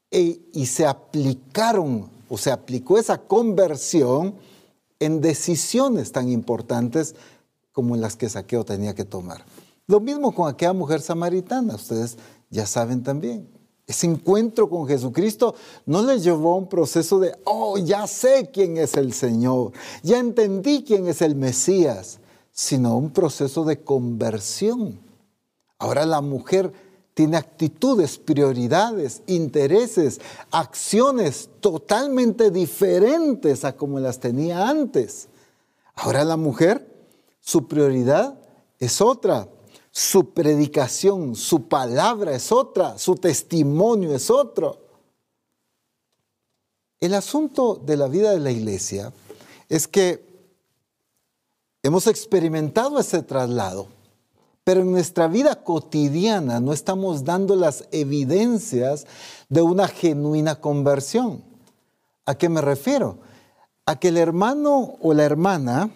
[0.10, 4.36] e, y se aplicaron o se aplicó esa conversión
[5.00, 7.16] en decisiones tan importantes
[7.72, 9.44] como las que Saqueo tenía que tomar.
[9.88, 12.18] Lo mismo con aquella mujer samaritana, ustedes
[12.52, 13.50] ya saben también.
[13.88, 18.78] Ese encuentro con Jesucristo no le llevó a un proceso de, oh, ya sé quién
[18.78, 19.72] es el Señor,
[20.04, 22.20] ya entendí quién es el Mesías,
[22.52, 25.00] sino un proceso de conversión.
[25.80, 26.72] Ahora la mujer
[27.14, 35.28] tiene actitudes, prioridades, intereses, acciones totalmente diferentes a como las tenía antes.
[35.96, 36.88] Ahora la mujer,
[37.40, 38.40] su prioridad
[38.80, 39.50] es otra,
[39.92, 44.80] su predicación, su palabra es otra, su testimonio es otro.
[47.00, 49.12] El asunto de la vida de la iglesia
[49.70, 50.24] es que
[51.84, 53.88] hemos experimentado ese traslado
[54.64, 59.08] pero en nuestra vida cotidiana no estamos dando las evidencias
[59.50, 61.44] de una genuina conversión.
[62.26, 63.18] ¿A qué me refiero?
[63.86, 65.90] A que el hermano o la hermana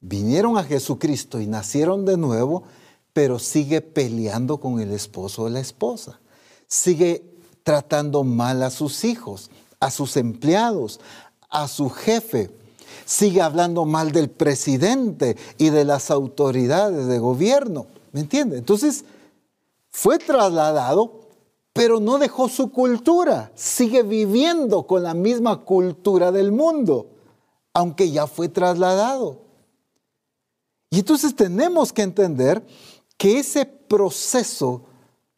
[0.00, 2.64] vinieron a Jesucristo y nacieron de nuevo,
[3.18, 6.20] pero sigue peleando con el esposo o la esposa.
[6.68, 7.24] Sigue
[7.64, 9.50] tratando mal a sus hijos,
[9.80, 11.00] a sus empleados,
[11.50, 12.48] a su jefe,
[13.04, 17.88] sigue hablando mal del presidente y de las autoridades de gobierno.
[18.12, 18.56] ¿Me entiende?
[18.56, 19.04] Entonces,
[19.90, 21.22] fue trasladado,
[21.72, 23.50] pero no dejó su cultura.
[23.56, 27.08] Sigue viviendo con la misma cultura del mundo,
[27.74, 29.40] aunque ya fue trasladado.
[30.90, 32.64] Y entonces tenemos que entender
[33.18, 34.82] que ese proceso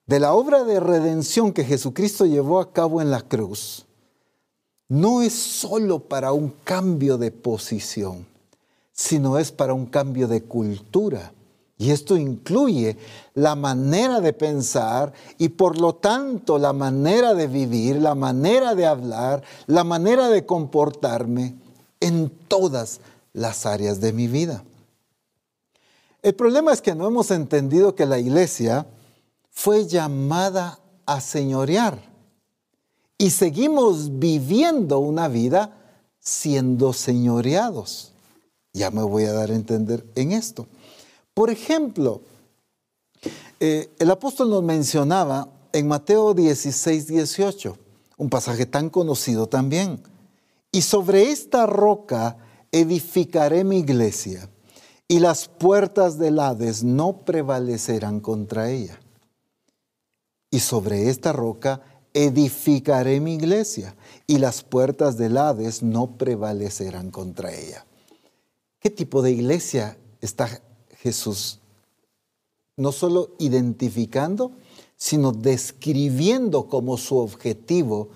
[0.07, 3.87] de la obra de redención que Jesucristo llevó a cabo en la cruz,
[4.89, 8.27] no es solo para un cambio de posición,
[8.93, 11.33] sino es para un cambio de cultura.
[11.79, 12.99] Y esto incluye
[13.35, 18.85] la manera de pensar y por lo tanto la manera de vivir, la manera de
[18.85, 21.55] hablar, la manera de comportarme
[22.01, 23.01] en todas
[23.33, 24.63] las áreas de mi vida.
[26.23, 28.87] El problema es que no hemos entendido que la iglesia
[29.51, 32.11] fue llamada a señorear
[33.17, 35.77] y seguimos viviendo una vida
[36.21, 38.13] siendo señoreados.
[38.73, 40.67] Ya me voy a dar a entender en esto.
[41.35, 42.23] Por ejemplo,
[43.59, 47.77] eh, el apóstol nos mencionaba en Mateo 16, 18,
[48.17, 50.03] un pasaje tan conocido también.
[50.73, 52.39] Y sobre esta roca
[52.73, 54.49] edificaré mi iglesia,
[55.11, 59.01] y las puertas del Hades no prevalecerán contra ella.
[60.53, 61.83] Y sobre esta roca
[62.15, 63.97] edificaré mi iglesia,
[64.29, 67.85] y las puertas del Hades no prevalecerán contra ella.
[68.79, 70.49] ¿Qué tipo de iglesia está
[70.99, 71.59] Jesús?
[72.77, 74.53] No solo identificando,
[74.97, 78.11] sino describiendo como su objetivo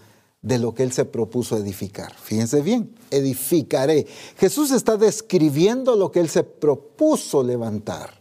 [0.44, 2.14] de lo que él se propuso edificar.
[2.14, 4.07] Fíjense bien, edificaré.
[4.37, 8.20] Jesús está describiendo lo que él se propuso levantar.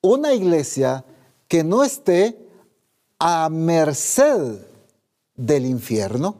[0.00, 1.04] Una iglesia
[1.46, 2.38] que no esté
[3.18, 4.60] a merced
[5.36, 6.36] del infierno,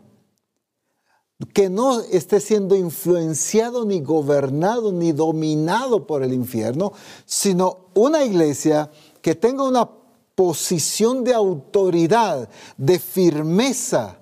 [1.53, 6.95] que no esté siendo influenciado ni gobernado ni dominado por el infierno,
[7.27, 8.91] sino una iglesia
[9.21, 9.91] que tenga una
[10.35, 14.20] posición de autoridad, de firmeza,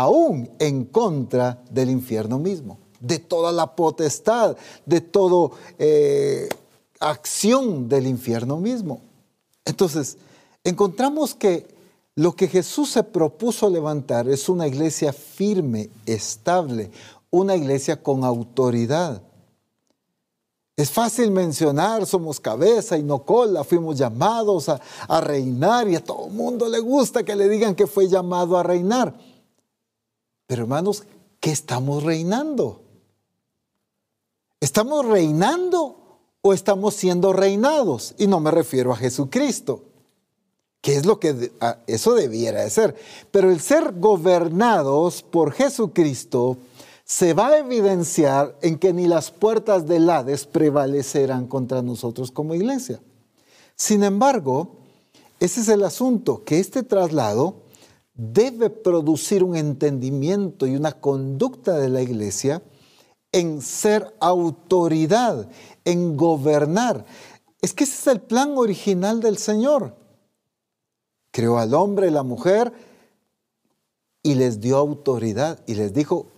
[0.00, 6.48] aún en contra del infierno mismo, de toda la potestad, de toda eh,
[6.98, 9.00] acción del infierno mismo.
[9.64, 10.16] Entonces,
[10.64, 11.66] encontramos que
[12.14, 16.90] lo que Jesús se propuso levantar es una iglesia firme, estable,
[17.30, 19.22] una iglesia con autoridad.
[20.74, 26.04] Es fácil mencionar, somos cabeza y no cola, fuimos llamados a, a reinar y a
[26.04, 29.31] todo el mundo le gusta que le digan que fue llamado a reinar.
[30.46, 31.04] Pero hermanos,
[31.40, 32.82] ¿qué estamos reinando?
[34.60, 38.14] ¿Estamos reinando o estamos siendo reinados?
[38.18, 39.82] Y no me refiero a Jesucristo,
[40.80, 41.52] que es lo que
[41.86, 42.96] eso debiera de ser.
[43.30, 46.58] Pero el ser gobernados por Jesucristo
[47.04, 52.54] se va a evidenciar en que ni las puertas del Hades prevalecerán contra nosotros como
[52.54, 53.00] iglesia.
[53.74, 54.76] Sin embargo,
[55.40, 57.56] ese es el asunto, que este traslado
[58.30, 62.62] debe producir un entendimiento y una conducta de la iglesia
[63.32, 65.48] en ser autoridad,
[65.84, 67.04] en gobernar.
[67.60, 69.96] Es que ese es el plan original del Señor.
[71.32, 72.72] Creó al hombre y la mujer
[74.22, 76.28] y les dio autoridad y les dijo,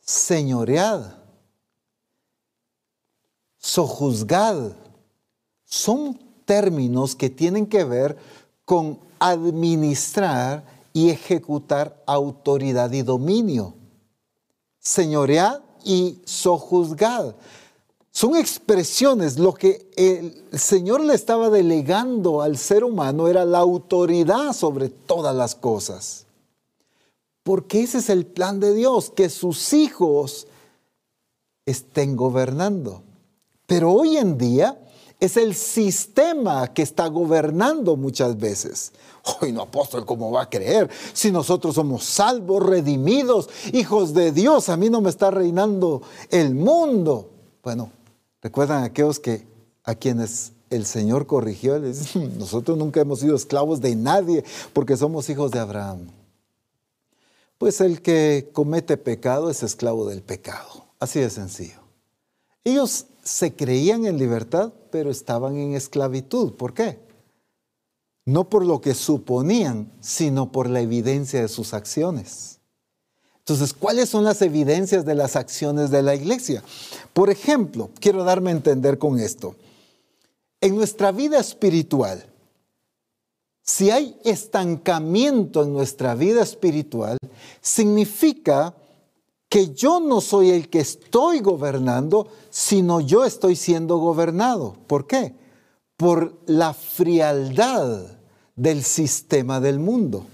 [0.00, 1.14] señoread,
[3.56, 4.72] sojuzgad.
[5.64, 8.16] Son términos que tienen que ver
[8.64, 13.74] con administrar y ejecutar autoridad y dominio.
[14.78, 17.34] Señoread y sojuzgad.
[18.10, 24.54] Son expresiones, lo que el Señor le estaba delegando al ser humano era la autoridad
[24.54, 26.24] sobre todas las cosas.
[27.42, 30.46] Porque ese es el plan de Dios, que sus hijos
[31.66, 33.02] estén gobernando.
[33.66, 34.78] Pero hoy en día
[35.18, 38.92] es el sistema que está gobernando muchas veces.
[39.40, 40.90] Hoy no, apóstol, ¿cómo va a creer?
[41.12, 46.54] Si nosotros somos salvos, redimidos, hijos de Dios, a mí no me está reinando el
[46.54, 47.30] mundo.
[47.62, 47.90] Bueno,
[48.42, 49.46] recuerdan aquellos que
[49.84, 55.28] a quienes el Señor corrigió, les nosotros nunca hemos sido esclavos de nadie porque somos
[55.30, 56.08] hijos de Abraham.
[57.58, 60.84] Pues el que comete pecado es esclavo del pecado.
[61.00, 61.80] Así de sencillo.
[62.64, 66.52] Ellos se creían en libertad, pero estaban en esclavitud.
[66.52, 67.00] ¿Por qué?
[68.24, 72.60] No por lo que suponían, sino por la evidencia de sus acciones.
[73.38, 76.62] Entonces, ¿cuáles son las evidencias de las acciones de la iglesia?
[77.12, 79.56] Por ejemplo, quiero darme a entender con esto.
[80.60, 82.24] En nuestra vida espiritual,
[83.60, 87.18] si hay estancamiento en nuestra vida espiritual,
[87.60, 88.72] significa
[89.56, 94.76] que yo no soy el que estoy gobernando, sino yo estoy siendo gobernado.
[94.86, 95.34] ¿Por qué?
[95.96, 98.18] Por la frialdad
[98.54, 100.26] del sistema del mundo.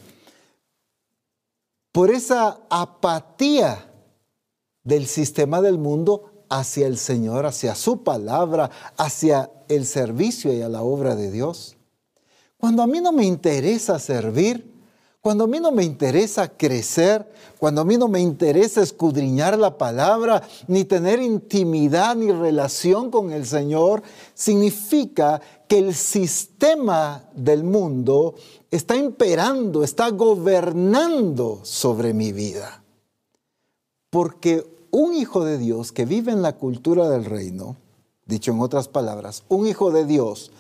[1.93, 3.93] Por esa apatía
[4.83, 10.69] del sistema del mundo hacia el Señor, hacia su palabra, hacia el servicio y a
[10.69, 11.77] la obra de Dios.
[12.59, 14.72] Cuando a mí no me interesa servir,
[15.23, 19.79] cuando a mí no me interesa crecer, cuando a mí no me interesa escudriñar la
[19.79, 24.03] palabra, ni tener intimidad ni relación con el Señor,
[24.35, 28.35] significa que el sistema del mundo
[28.69, 32.83] está imperando, está gobernando sobre mi vida.
[34.11, 37.77] Porque un hijo de Dios que vive en la cultura del reino,
[38.27, 40.51] dicho en otras palabras, un hijo de Dios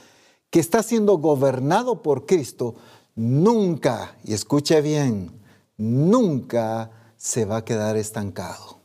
[0.50, 2.74] que está siendo gobernado por Cristo,
[3.14, 5.30] nunca, y escuche bien,
[5.76, 8.80] nunca se va a quedar estancado.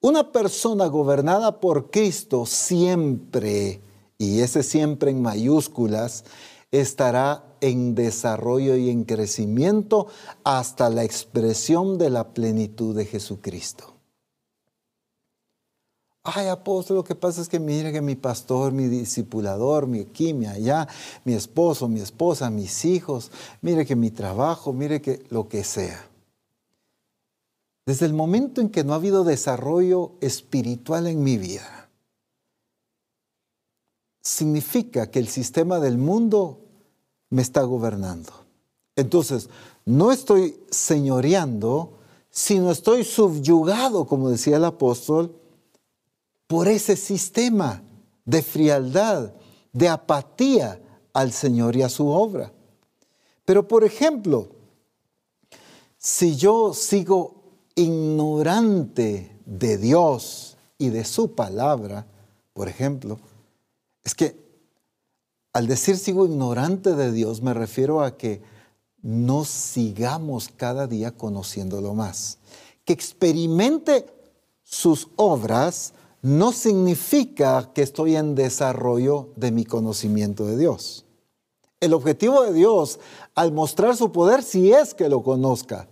[0.00, 3.80] Una persona gobernada por Cristo siempre,
[4.16, 6.24] y ese siempre en mayúsculas,
[6.70, 10.06] estará en desarrollo y en crecimiento
[10.44, 13.97] hasta la expresión de la plenitud de Jesucristo.
[16.34, 20.34] Ay, apóstol, lo que pasa es que mire que mi pastor, mi discipulador, mi aquí,
[20.34, 20.86] mi allá,
[21.24, 23.30] mi esposo, mi esposa, mis hijos,
[23.62, 26.06] mire que mi trabajo, mire que lo que sea.
[27.86, 31.88] Desde el momento en que no ha habido desarrollo espiritual en mi vida,
[34.20, 36.60] significa que el sistema del mundo
[37.30, 38.32] me está gobernando.
[38.96, 39.48] Entonces,
[39.86, 41.94] no estoy señoreando,
[42.28, 45.34] sino estoy subyugado, como decía el apóstol,
[46.48, 47.82] por ese sistema
[48.24, 49.32] de frialdad,
[49.72, 50.80] de apatía
[51.12, 52.52] al Señor y a su obra.
[53.44, 54.48] Pero, por ejemplo,
[55.96, 57.42] si yo sigo
[57.76, 62.06] ignorante de Dios y de su palabra,
[62.54, 63.20] por ejemplo,
[64.02, 64.48] es que
[65.52, 68.42] al decir sigo ignorante de Dios, me refiero a que
[69.02, 72.38] no sigamos cada día conociéndolo más.
[72.84, 74.06] Que experimente
[74.62, 81.04] sus obras no significa que estoy en desarrollo de mi conocimiento de Dios.
[81.80, 82.98] El objetivo de Dios
[83.34, 85.88] al mostrar su poder si es que lo conozca.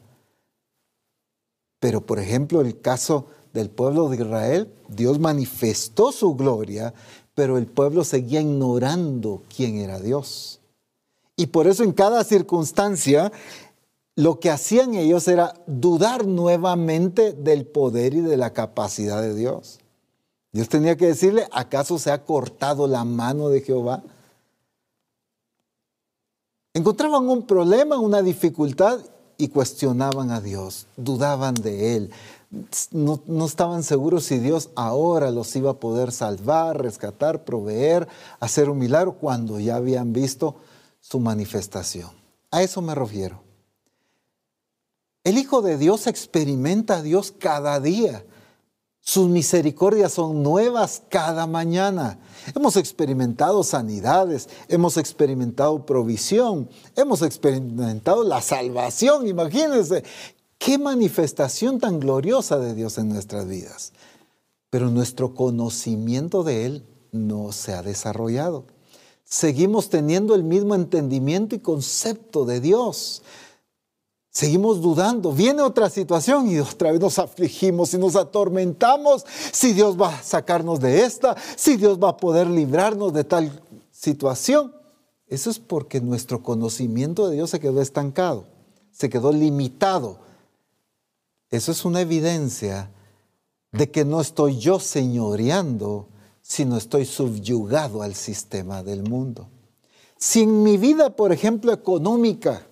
[1.78, 6.92] Pero por ejemplo el caso del pueblo de Israel, Dios manifestó su gloria,
[7.34, 10.60] pero el pueblo seguía ignorando quién era Dios.
[11.36, 13.30] Y por eso en cada circunstancia
[14.16, 19.78] lo que hacían ellos era dudar nuevamente del poder y de la capacidad de Dios.
[20.56, 24.02] Dios tenía que decirle, ¿acaso se ha cortado la mano de Jehová?
[26.72, 29.00] Encontraban un problema, una dificultad
[29.36, 32.10] y cuestionaban a Dios, dudaban de Él,
[32.90, 38.08] no, estaban seguros si Dios ahora los iba a poder salvar, rescatar, proveer,
[38.40, 40.56] hacer un milagro cuando ya habían visto
[41.02, 42.08] su manifestación.
[42.50, 43.42] A eso me refiero.
[45.22, 48.24] El Hijo de Dios experimenta a Dios cada día.
[49.08, 52.18] Sus misericordias son nuevas cada mañana.
[52.54, 59.28] Hemos experimentado sanidades, hemos experimentado provisión, hemos experimentado la salvación.
[59.28, 60.02] Imagínense
[60.58, 63.92] Qué manifestación tan gloriosa de Dios en nuestras vidas.
[64.70, 68.64] Pero nuestro conocimiento de Él no se ha desarrollado.
[69.22, 73.22] Seguimos teniendo el mismo entendimiento y concepto de Dios.
[74.36, 75.32] Seguimos dudando.
[75.32, 79.24] Viene otra situación y otra vez nos afligimos y nos atormentamos.
[79.52, 83.62] Si Dios va a sacarnos de esta, si Dios va a poder librarnos de tal
[83.90, 84.74] situación.
[85.26, 88.44] Eso es porque nuestro conocimiento de Dios se quedó estancado,
[88.92, 90.26] se quedó limitado
[91.50, 92.90] eso es una evidencia
[93.72, 96.08] de que no estoy yo señoreando,
[96.42, 99.48] sino estoy subyugado al sistema del mundo.
[100.18, 102.66] Si en mi vida, por ejemplo, económica,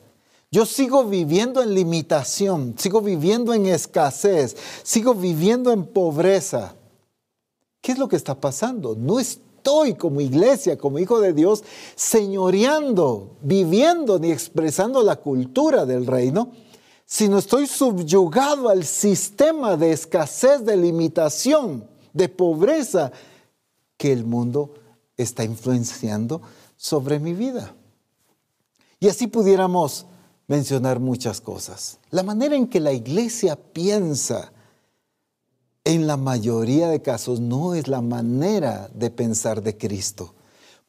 [0.54, 6.76] yo sigo viviendo en limitación, sigo viviendo en escasez, sigo viviendo en pobreza,
[7.80, 8.94] ¿qué es lo que está pasando?
[8.94, 11.64] No estoy como iglesia, como hijo de Dios,
[11.96, 16.52] señoreando, viviendo ni expresando la cultura del reino,
[17.04, 23.10] sino estoy subyugado al sistema de escasez, de limitación, de pobreza
[23.96, 24.72] que el mundo
[25.16, 26.42] está influenciando
[26.76, 27.74] sobre mi vida.
[29.00, 30.06] Y así pudiéramos
[30.46, 31.98] mencionar muchas cosas.
[32.10, 34.52] La manera en que la iglesia piensa
[35.84, 40.34] en la mayoría de casos no es la manera de pensar de Cristo.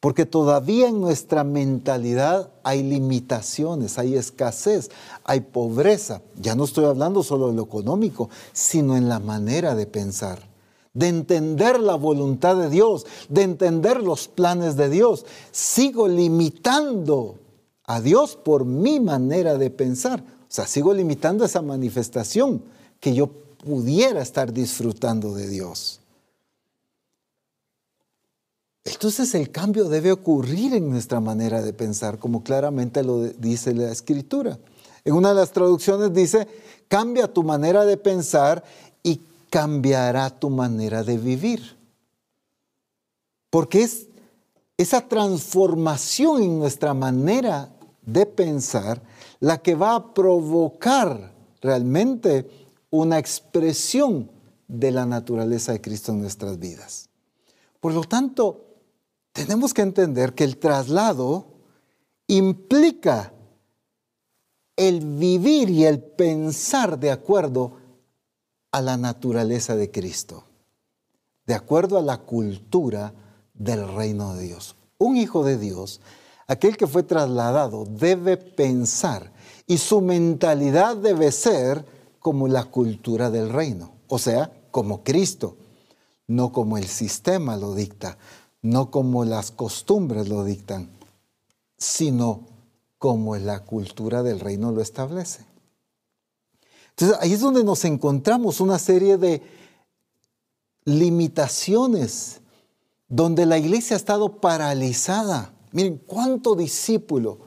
[0.00, 4.90] Porque todavía en nuestra mentalidad hay limitaciones, hay escasez,
[5.24, 6.22] hay pobreza.
[6.36, 10.38] Ya no estoy hablando solo de lo económico, sino en la manera de pensar,
[10.92, 15.24] de entender la voluntad de Dios, de entender los planes de Dios.
[15.50, 17.38] Sigo limitando
[17.86, 20.20] a Dios por mi manera de pensar.
[20.20, 22.62] O sea, sigo limitando esa manifestación
[23.00, 26.00] que yo pudiera estar disfrutando de Dios.
[28.84, 33.90] Entonces el cambio debe ocurrir en nuestra manera de pensar, como claramente lo dice la
[33.90, 34.58] escritura.
[35.04, 36.46] En una de las traducciones dice,
[36.88, 38.62] cambia tu manera de pensar
[39.02, 39.20] y
[39.50, 41.76] cambiará tu manera de vivir.
[43.50, 44.06] Porque es
[44.76, 47.75] esa transformación en nuestra manera
[48.06, 49.02] de pensar
[49.40, 52.48] la que va a provocar realmente
[52.90, 54.30] una expresión
[54.68, 57.10] de la naturaleza de Cristo en nuestras vidas.
[57.80, 58.64] Por lo tanto,
[59.32, 61.46] tenemos que entender que el traslado
[62.26, 63.32] implica
[64.76, 67.78] el vivir y el pensar de acuerdo
[68.70, 70.44] a la naturaleza de Cristo,
[71.46, 73.14] de acuerdo a la cultura
[73.54, 74.76] del reino de Dios.
[74.98, 76.00] Un hijo de Dios,
[76.46, 79.32] aquel que fue trasladado, debe pensar
[79.66, 81.84] y su mentalidad debe ser
[82.20, 85.56] como la cultura del reino, o sea, como Cristo,
[86.26, 88.18] no como el sistema lo dicta,
[88.62, 90.90] no como las costumbres lo dictan,
[91.78, 92.46] sino
[92.98, 95.44] como la cultura del reino lo establece.
[96.90, 99.42] Entonces ahí es donde nos encontramos una serie de
[100.84, 102.40] limitaciones,
[103.08, 105.52] donde la iglesia ha estado paralizada.
[105.76, 107.38] Miren, cuánto discípulo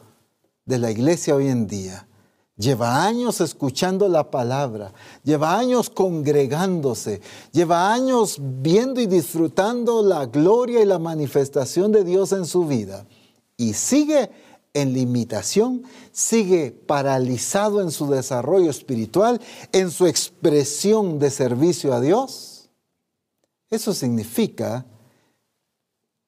[0.63, 2.09] de la iglesia hoy en día
[2.59, 7.21] Lleva años escuchando la palabra, lleva años congregándose,
[7.53, 13.07] lleva años viendo y disfrutando la gloria y la manifestación de Dios en su vida.
[13.55, 14.29] Y sigue
[14.73, 19.39] en limitación, sigue paralizado en su desarrollo espiritual,
[19.71, 22.69] en su expresión de servicio a Dios.
[23.69, 24.85] Eso significa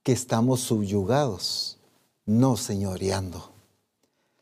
[0.02, 1.78] que estamos subyugados,
[2.26, 3.52] no señoreando.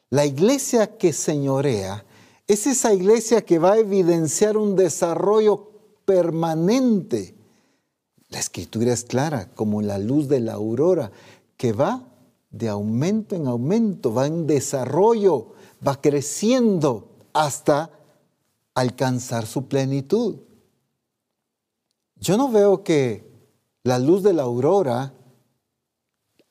[0.10, 2.06] La iglesia que señorea
[2.48, 5.70] es esa iglesia que va a evidenciar un desarrollo
[6.06, 7.36] permanente.
[8.30, 11.12] La escritura es clara, como la luz de la aurora,
[11.58, 12.08] que va
[12.50, 15.54] de aumento en aumento, va en desarrollo,
[15.86, 17.92] va creciendo hasta
[18.74, 20.38] alcanzar su plenitud.
[22.16, 23.30] Yo no veo que
[23.84, 25.14] la luz de la aurora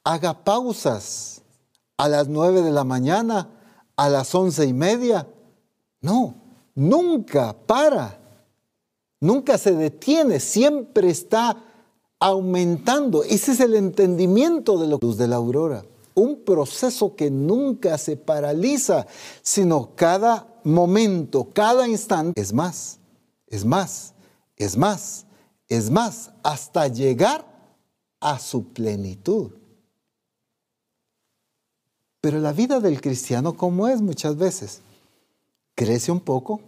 [0.09, 1.42] haga pausas
[1.98, 3.50] a las nueve de la mañana,
[3.94, 5.28] a las once y media.
[6.00, 6.34] No,
[6.74, 8.18] nunca para,
[9.20, 11.62] nunca se detiene, siempre está
[12.18, 13.22] aumentando.
[13.22, 15.84] Ese es el entendimiento de la luz de la aurora.
[16.14, 19.06] Un proceso que nunca se paraliza,
[19.42, 22.98] sino cada momento, cada instante es más,
[23.46, 24.14] es más,
[24.56, 25.26] es más,
[25.68, 27.44] es más, hasta llegar
[28.20, 29.57] a su plenitud.
[32.21, 34.81] Pero la vida del cristiano, como es muchas veces,
[35.75, 36.61] crece un poco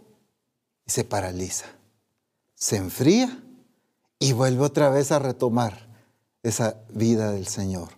[0.87, 1.67] y se paraliza,
[2.55, 3.43] se enfría
[4.19, 5.89] y vuelve otra vez a retomar
[6.43, 7.89] esa vida del Señor.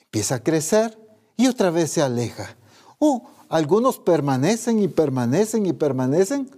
[0.00, 0.98] Empieza a crecer
[1.36, 2.56] y otra vez se aleja.
[2.98, 6.50] O algunos permanecen y permanecen y permanecen,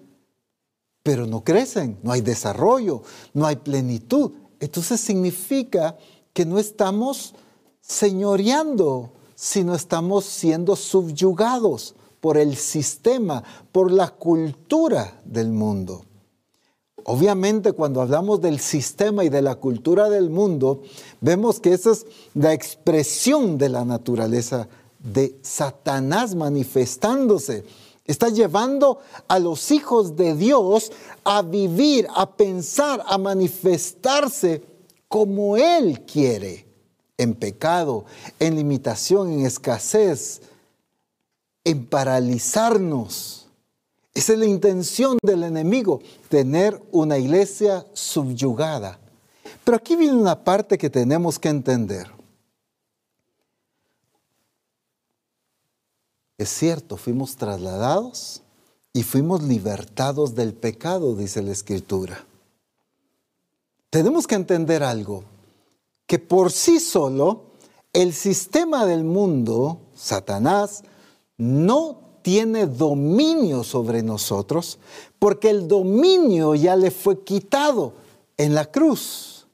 [1.03, 3.03] pero no crecen, no hay desarrollo,
[3.35, 4.33] no hay plenitud.
[4.61, 5.97] Entonces significa
[6.33, 7.35] que no estamos
[7.81, 9.13] señoreando
[9.43, 16.05] sino estamos siendo subyugados por el sistema, por la cultura del mundo.
[17.03, 20.83] Obviamente cuando hablamos del sistema y de la cultura del mundo,
[21.21, 24.69] vemos que esa es la expresión de la naturaleza
[25.01, 27.65] de Satanás manifestándose.
[28.05, 30.93] Está llevando a los hijos de Dios
[31.25, 34.63] a vivir, a pensar, a manifestarse
[35.09, 36.72] como Él quiere
[37.23, 38.05] en pecado,
[38.39, 40.43] en limitación, en escasez,
[41.65, 43.47] en paralizarnos.
[44.15, 48.99] Esa es la intención del enemigo, tener una iglesia subyugada.
[49.65, 52.11] Pero aquí viene una parte que tenemos que entender.
[56.37, 58.43] Es cierto, fuimos trasladados
[58.93, 62.27] y fuimos libertados del pecado, dice la Escritura.
[63.91, 65.25] Tenemos que entender algo
[66.13, 67.45] que por sí solo
[67.95, 70.83] el sistema del mundo, Satanás,
[71.39, 74.79] no tiene dominio sobre nosotros
[75.19, 77.95] porque el dominio ya le fue quitado
[78.37, 79.47] en la cruz.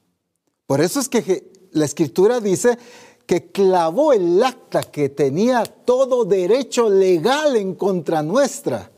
[0.65, 2.77] Por eso es que la escritura dice
[3.25, 8.91] que clavó el acta que tenía todo derecho legal en contra nuestra.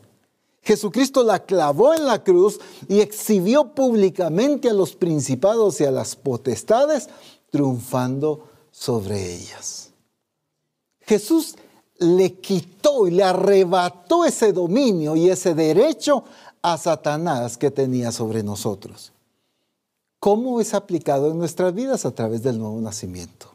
[0.62, 2.58] Jesucristo la clavó en la cruz
[2.88, 7.08] y exhibió públicamente a los principados y a las potestades
[7.52, 9.90] triunfando sobre ellas.
[11.02, 11.54] Jesús
[11.98, 16.24] le quitó y le arrebató ese dominio y ese derecho
[16.62, 19.12] a Satanás que tenía sobre nosotros.
[20.18, 22.06] ¿Cómo es aplicado en nuestras vidas?
[22.06, 23.54] A través del nuevo nacimiento,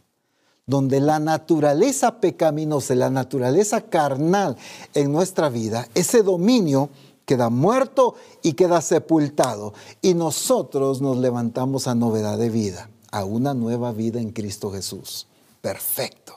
[0.67, 4.57] donde la naturaleza pecaminosa, la naturaleza carnal
[4.93, 6.89] en nuestra vida, ese dominio
[7.25, 9.73] queda muerto y queda sepultado,
[10.03, 15.27] y nosotros nos levantamos a novedad de vida a una nueva vida en Cristo Jesús.
[15.61, 16.33] Perfecto.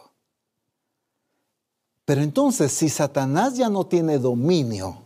[2.04, 4.98] Pero entonces, si Satanás ya no tiene dominio,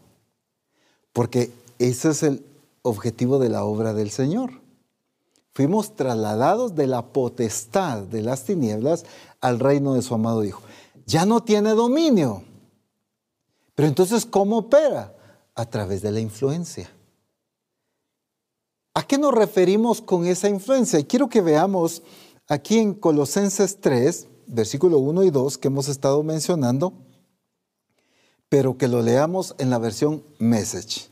[1.12, 2.44] porque ese es el
[2.82, 4.52] objetivo de la obra del Señor,
[5.52, 9.04] fuimos trasladados de la potestad de las tinieblas
[9.40, 10.62] al reino de su amado Hijo.
[11.06, 12.42] Ya no tiene dominio.
[13.74, 15.14] Pero entonces, ¿cómo opera?
[15.54, 16.90] A través de la influencia.
[18.96, 21.00] ¿A qué nos referimos con esa influencia?
[21.00, 22.02] Y quiero que veamos
[22.46, 26.92] aquí en Colosenses 3, versículo 1 y 2, que hemos estado mencionando,
[28.48, 31.08] pero que lo leamos en la versión Message.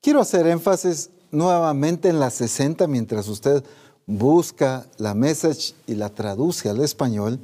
[0.00, 3.62] Quiero hacer énfasis nuevamente en la 60 mientras usted
[4.04, 7.38] busca la Message y la traduce al español,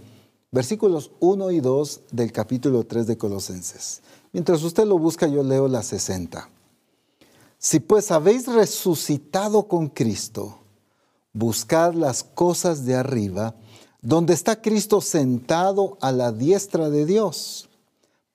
[0.51, 4.03] versículos 1 y 2 del capítulo 3 de Colosenses.
[4.33, 6.49] Mientras usted lo busca, yo leo la 60.
[7.65, 10.59] Si pues habéis resucitado con Cristo,
[11.33, 13.55] buscad las cosas de arriba,
[14.03, 17.71] donde está Cristo sentado a la diestra de Dios.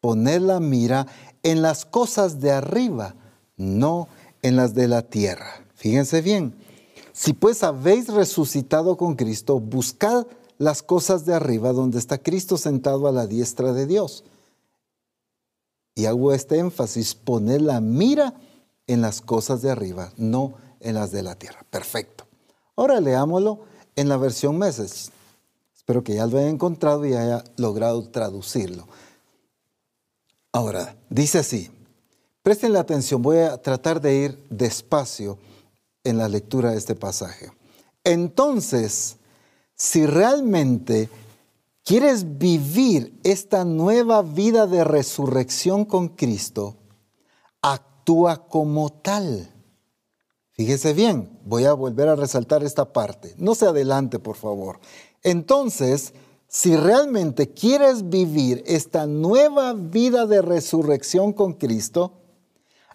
[0.02, 1.06] Poned la mira
[1.44, 3.14] en las cosas de arriba,
[3.56, 4.08] no
[4.42, 5.64] en las de la tierra.
[5.76, 6.56] Fíjense bien,
[7.14, 10.26] si pues habéis resucitado con Cristo, buscad
[10.58, 14.24] las cosas de arriba, donde está Cristo sentado a la diestra de Dios.
[15.94, 18.34] Y hago este énfasis, poned la mira
[18.90, 21.64] en las cosas de arriba, no en las de la tierra.
[21.70, 22.26] Perfecto.
[22.76, 23.60] Ahora leámoslo
[23.96, 25.12] en la versión Meses.
[25.76, 28.88] Espero que ya lo haya encontrado y haya logrado traducirlo.
[30.52, 31.70] Ahora, dice así,
[32.42, 35.38] presten la atención, voy a tratar de ir despacio
[36.04, 37.52] en la lectura de este pasaje.
[38.04, 39.18] Entonces,
[39.76, 41.10] si realmente
[41.84, 46.79] quieres vivir esta nueva vida de resurrección con Cristo,
[48.10, 49.54] actúa como tal.
[50.54, 53.36] Fíjese bien, voy a volver a resaltar esta parte.
[53.38, 54.80] No se adelante, por favor.
[55.22, 56.14] Entonces,
[56.48, 62.14] si realmente quieres vivir esta nueva vida de resurrección con Cristo,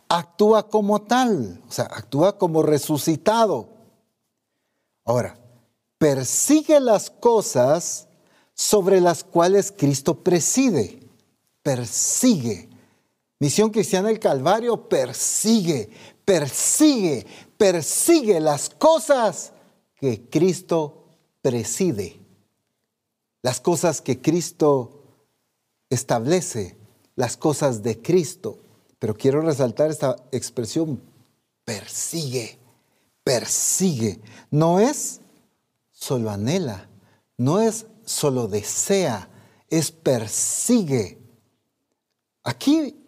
[0.09, 3.69] actúa como tal, o sea, actúa como resucitado.
[5.05, 5.39] Ahora,
[5.97, 8.09] persigue las cosas
[8.53, 11.09] sobre las cuales Cristo preside.
[11.63, 12.74] Persigue.
[13.39, 15.91] Misión Cristiana del Calvario persigue,
[16.25, 17.27] persigue,
[17.57, 19.53] persigue las cosas
[19.97, 21.05] que Cristo
[21.43, 22.21] preside,
[23.43, 25.03] las cosas que Cristo
[25.91, 26.77] establece,
[27.17, 28.61] las cosas de Cristo.
[28.99, 31.03] Pero quiero resaltar esta expresión,
[31.65, 32.59] persigue,
[33.23, 34.21] persigue.
[34.51, 35.21] No es
[35.91, 36.89] solo anhela,
[37.37, 39.29] no es solo desea,
[39.69, 41.19] es persigue.
[42.43, 43.04] Aquí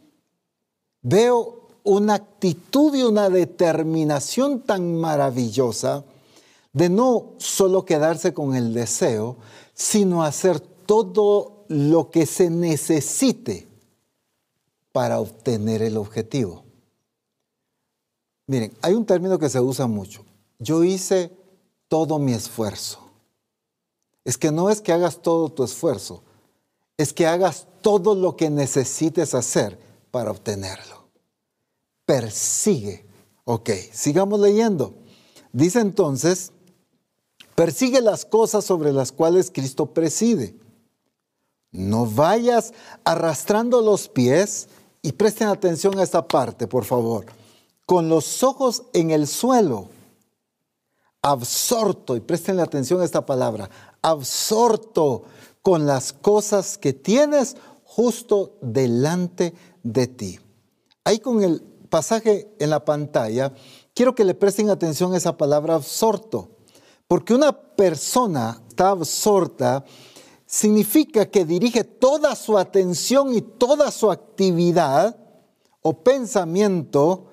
[1.08, 6.04] veo una actitud y una determinación tan maravillosa
[6.72, 9.36] de no solo quedarse con el deseo,
[9.72, 13.68] sino hacer todo lo que se necesite
[14.90, 16.64] para obtener el objetivo.
[18.48, 20.24] Miren, hay un término que se usa mucho.
[20.58, 21.30] Yo hice
[21.86, 22.98] todo mi esfuerzo.
[24.24, 26.24] Es que no es que hagas todo tu esfuerzo,
[26.96, 29.78] es que hagas todo lo que necesites hacer
[30.10, 30.95] para obtenerlo
[32.06, 33.04] persigue.
[33.44, 34.94] Ok, sigamos leyendo.
[35.52, 36.52] Dice entonces,
[37.54, 40.58] persigue las cosas sobre las cuales Cristo preside.
[41.72, 42.72] No vayas
[43.04, 44.68] arrastrando los pies
[45.02, 47.26] y presten atención a esta parte, por favor.
[47.84, 49.88] Con los ojos en el suelo,
[51.22, 53.68] absorto, y presten atención a esta palabra,
[54.00, 55.24] absorto
[55.62, 60.40] con las cosas que tienes justo delante de ti.
[61.04, 61.62] Ahí con el
[61.96, 63.54] pasaje en la pantalla,
[63.94, 66.50] quiero que le presten atención a esa palabra absorto,
[67.08, 69.82] porque una persona está absorta
[70.44, 75.16] significa que dirige toda su atención y toda su actividad
[75.80, 77.28] o pensamiento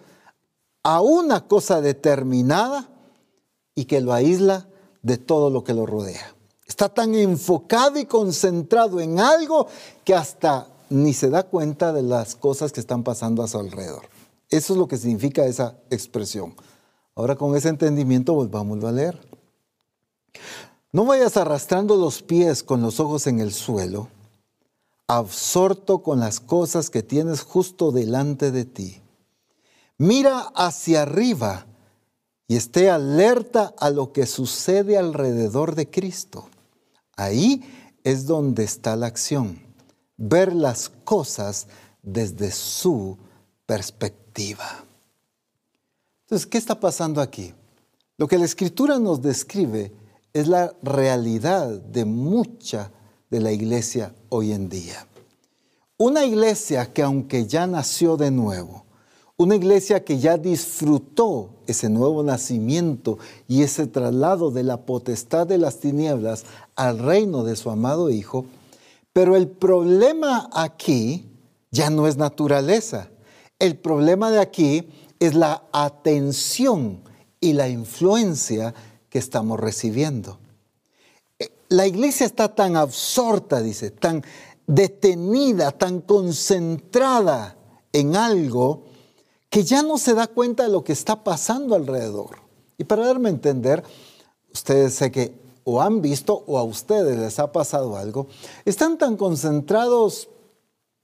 [0.81, 2.89] a una cosa determinada
[3.75, 4.69] y que lo aísla
[5.01, 6.33] de todo lo que lo rodea.
[6.65, 9.67] Está tan enfocado y concentrado en algo
[10.05, 14.12] que hasta ni se da cuenta de las cosas que están pasando a su alrededor.
[14.53, 16.53] Eso es lo que significa esa expresión.
[17.15, 19.19] Ahora con ese entendimiento volvámoslo a leer.
[20.91, 24.09] No vayas arrastrando los pies con los ojos en el suelo,
[25.07, 29.01] absorto con las cosas que tienes justo delante de ti.
[29.97, 31.65] Mira hacia arriba
[32.47, 36.47] y esté alerta a lo que sucede alrededor de Cristo.
[37.15, 37.63] Ahí
[38.03, 39.63] es donde está la acción,
[40.15, 41.65] ver las cosas
[42.03, 43.17] desde su
[43.65, 44.85] perspectiva.
[46.23, 47.53] Entonces, ¿qué está pasando aquí?
[48.17, 49.91] Lo que la escritura nos describe
[50.33, 52.91] es la realidad de mucha
[53.29, 55.07] de la iglesia hoy en día.
[55.97, 58.83] Una iglesia que aunque ya nació de nuevo,
[59.35, 65.57] una iglesia que ya disfrutó ese nuevo nacimiento y ese traslado de la potestad de
[65.57, 66.45] las tinieblas
[66.75, 68.45] al reino de su amado Hijo,
[69.11, 71.25] pero el problema aquí
[71.71, 73.09] ya no es naturaleza.
[73.63, 74.89] El problema de aquí
[75.21, 77.01] es la atención
[77.39, 78.73] y la influencia
[79.09, 80.37] que estamos recibiendo.
[81.39, 84.21] Eh, la iglesia está tan absorta, dice, tan
[84.67, 87.55] detenida, tan concentrada
[87.93, 88.83] en algo
[89.49, 92.39] que ya no se da cuenta de lo que está pasando alrededor.
[92.77, 93.81] Y para darme a entender,
[94.51, 98.27] ustedes sé que o han visto o a ustedes les ha pasado algo,
[98.65, 100.27] están tan concentrados,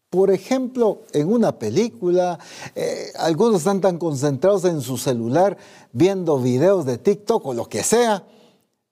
[0.09, 2.39] por ejemplo, en una película,
[2.75, 5.57] eh, algunos están tan concentrados en su celular
[5.91, 8.25] viendo videos de TikTok o lo que sea,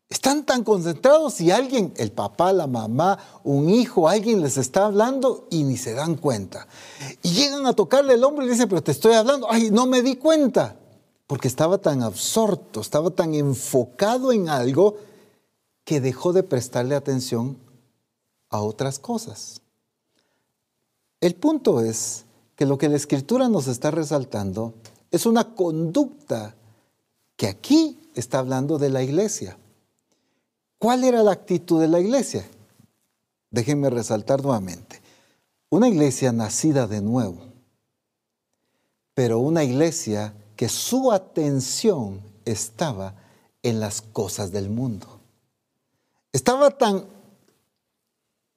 [0.10, 5.48] están tan concentrados y alguien, el papá, la mamá, un hijo, alguien les está hablando
[5.50, 6.68] y ni se dan cuenta.
[7.24, 10.02] Y llegan a tocarle el hombro y dicen, pero te estoy hablando, ay, no me
[10.02, 10.78] di cuenta.
[11.26, 14.96] Porque estaba tan absorto, estaba tan enfocado en algo
[15.84, 17.58] que dejó de prestarle atención
[18.50, 19.62] a otras cosas.
[21.20, 24.74] El punto es que lo que la escritura nos está resaltando
[25.12, 26.56] es una conducta
[27.36, 29.58] que aquí está hablando de la iglesia.
[30.80, 32.46] ¿Cuál era la actitud de la iglesia?
[33.50, 35.02] Déjenme resaltar nuevamente.
[35.70, 37.42] Una iglesia nacida de nuevo,
[39.14, 43.16] pero una iglesia que su atención estaba
[43.64, 45.20] en las cosas del mundo.
[46.32, 47.06] Estaba tan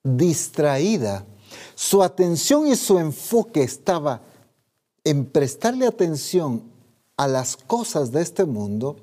[0.02, 1.24] distraída,
[1.74, 4.22] su atención y su enfoque estaba
[5.05, 6.62] en prestarle atención
[7.16, 8.96] a las cosas de este mundo,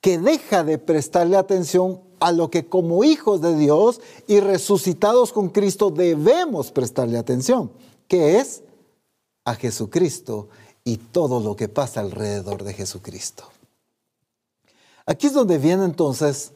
[0.00, 5.48] que deja de prestarle atención a lo que como hijos de Dios y resucitados con
[5.48, 7.70] Cristo debemos prestarle atención,
[8.08, 8.62] que es
[9.44, 10.48] a Jesucristo
[10.84, 13.44] y todo lo que pasa alrededor de Jesucristo.
[15.06, 16.52] Aquí es donde viene entonces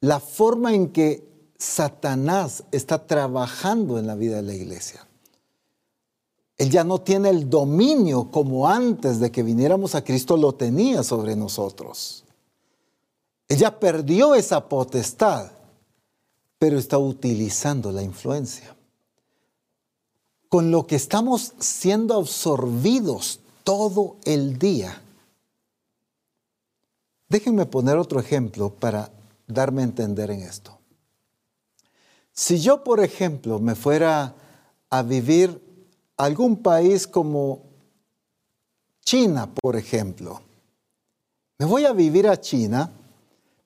[0.00, 1.29] la forma en que
[1.60, 5.06] Satanás está trabajando en la vida de la iglesia.
[6.56, 11.02] Él ya no tiene el dominio como antes de que viniéramos a Cristo lo tenía
[11.02, 12.24] sobre nosotros.
[13.46, 15.50] Ella perdió esa potestad,
[16.58, 18.74] pero está utilizando la influencia.
[20.48, 25.02] Con lo que estamos siendo absorbidos todo el día.
[27.28, 29.10] Déjenme poner otro ejemplo para
[29.46, 30.79] darme a entender en esto.
[32.40, 34.34] Si yo, por ejemplo, me fuera
[34.88, 35.60] a vivir
[36.16, 37.64] a algún país como
[39.04, 40.40] China, por ejemplo,
[41.58, 42.90] me voy a vivir a China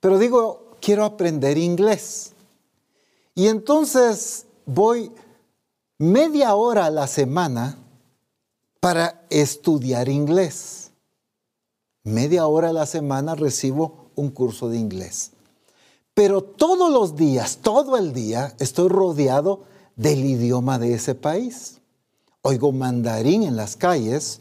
[0.04, 2.32] pero digo, quiero aprender inglés.
[3.34, 5.10] Y entonces voy
[5.96, 7.78] media hora a la semana
[8.80, 10.90] para estudiar inglés.
[12.02, 15.30] Media hora a la semana recibo un curso de inglés.
[16.14, 19.60] Pero todos los días, todo el día, estoy rodeado
[19.96, 21.80] del idioma de ese país.
[22.42, 24.40] Oigo mandarín en las calles,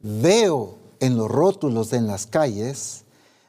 [0.00, 3.04] veo en los rótulos en las calles,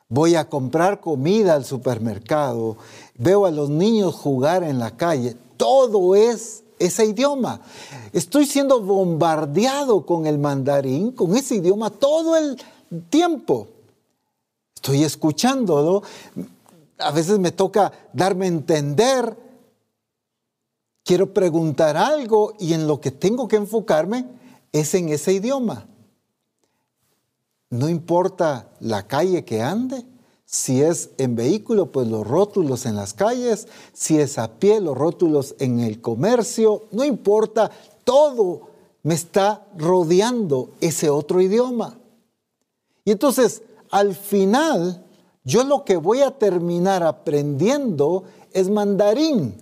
[0.10, 2.78] voy a comprar comida al supermercado,
[3.18, 7.62] veo a los niños jugar en la calle, todo es ese idioma.
[8.14, 12.62] Estoy siendo bombardeado con el mandarín, con ese idioma todo el
[13.10, 13.68] tiempo.
[14.76, 16.04] Estoy escuchándolo.
[17.00, 19.38] A veces me toca darme a entender.
[21.04, 24.26] Quiero preguntar algo y en lo que tengo que enfocarme
[24.72, 25.88] es en ese idioma.
[27.70, 30.06] No importa la calle que ande,
[30.46, 34.98] si es en vehículo, pues los rótulos en las calles, si es a pie, los
[34.98, 37.70] rótulos en el comercio, no importa,
[38.04, 38.70] todo
[39.04, 42.00] me está rodeando ese otro idioma.
[43.06, 45.06] Y entonces, al final,
[45.44, 49.56] yo lo que voy a terminar aprendiendo es mandarín,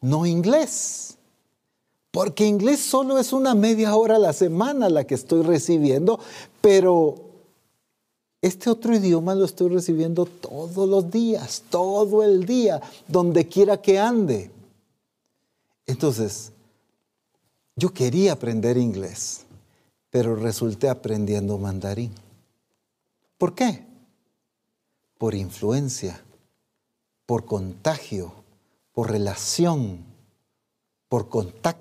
[0.00, 1.16] no inglés.
[2.10, 6.18] Porque inglés solo es una media hora a la semana la que estoy recibiendo,
[6.60, 7.30] pero
[8.42, 13.98] este otro idioma lo estoy recibiendo todos los días, todo el día, donde quiera que
[13.98, 14.50] ande.
[15.86, 16.52] Entonces,
[17.76, 19.42] yo quería aprender inglés,
[20.10, 22.12] pero resulté aprendiendo mandarín.
[23.38, 23.89] ¿Por qué?
[25.20, 26.20] Por influencia,
[27.26, 28.32] por contagio,
[28.92, 30.00] por relación,
[31.08, 31.80] por contacto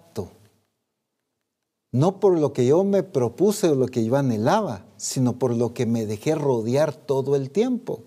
[1.91, 5.73] no por lo que yo me propuse o lo que yo anhelaba, sino por lo
[5.73, 8.01] que me dejé rodear todo el tiempo.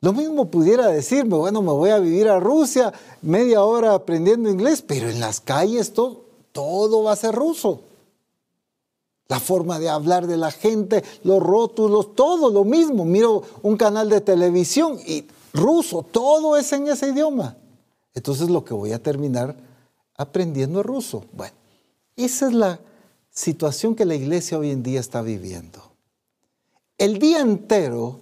[0.00, 4.82] Lo mismo pudiera decirme, bueno, me voy a vivir a Rusia, media hora aprendiendo inglés,
[4.82, 7.80] pero en las calles todo, todo va a ser ruso.
[9.28, 13.04] La forma de hablar de la gente, los rótulos, todo lo mismo.
[13.04, 17.56] Miro un canal de televisión y ruso, todo es en ese idioma.
[18.12, 19.56] Entonces lo que voy a terminar
[20.16, 21.24] aprendiendo ruso.
[21.32, 21.54] Bueno,
[22.16, 22.80] esa es la
[23.30, 25.82] situación que la iglesia hoy en día está viviendo.
[26.96, 28.20] El día entero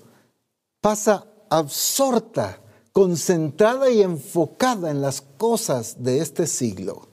[0.80, 2.60] pasa absorta,
[2.92, 7.08] concentrada y enfocada en las cosas de este siglo,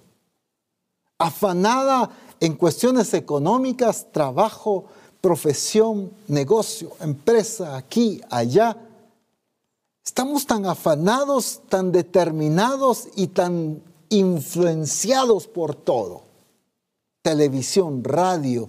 [1.17, 2.09] afanada
[2.39, 4.85] en cuestiones económicas, trabajo,
[5.21, 8.77] profesión, negocio, empresa, aquí, allá.
[10.05, 16.21] Estamos tan afanados, tan determinados y tan influenciados por todo.
[17.21, 18.67] Televisión, radio,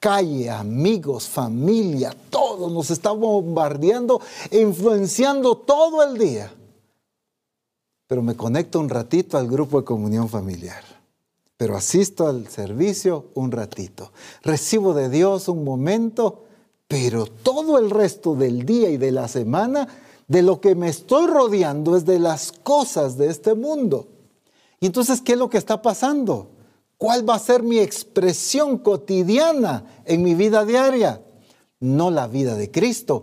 [0.00, 4.20] calle, amigos, familia, todo nos está bombardeando
[4.50, 6.52] e influenciando todo el día.
[8.08, 10.91] Pero me conecto un ratito al grupo de comunión familiar
[11.62, 14.10] pero asisto al servicio un ratito.
[14.42, 16.42] Recibo de Dios un momento,
[16.88, 19.86] pero todo el resto del día y de la semana,
[20.26, 24.08] de lo que me estoy rodeando es de las cosas de este mundo.
[24.80, 26.50] Y entonces, ¿qué es lo que está pasando?
[26.98, 31.22] ¿Cuál va a ser mi expresión cotidiana en mi vida diaria?
[31.78, 33.22] No la vida de Cristo,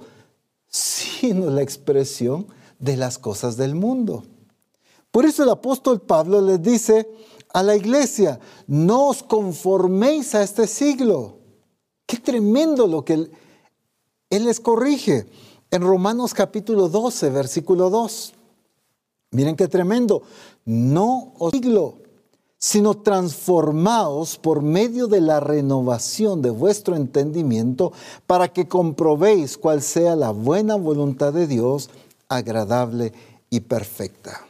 [0.70, 2.48] sino la expresión
[2.80, 4.24] de las cosas del mundo.
[5.12, 7.10] Por eso el apóstol Pablo les dice,
[7.54, 11.38] a la iglesia, no os conforméis a este siglo.
[12.06, 13.32] Qué tremendo lo que él,
[14.30, 15.28] les corrige.
[15.72, 18.34] En Romanos capítulo 12, versículo 2.
[19.32, 20.24] Miren qué tremendo.
[20.66, 21.98] No os siglo,
[22.58, 27.94] sino transformaos por medio de la renovación de vuestro entendimiento
[28.28, 31.90] para que comprobéis cuál sea la buena voluntad de Dios,
[32.28, 33.14] agradable
[33.50, 34.46] y perfecta.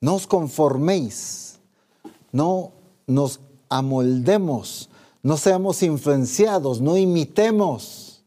[0.00, 1.51] No os conforméis
[2.32, 2.72] no
[3.06, 4.90] nos amoldemos,
[5.22, 8.24] no seamos influenciados, no imitemos.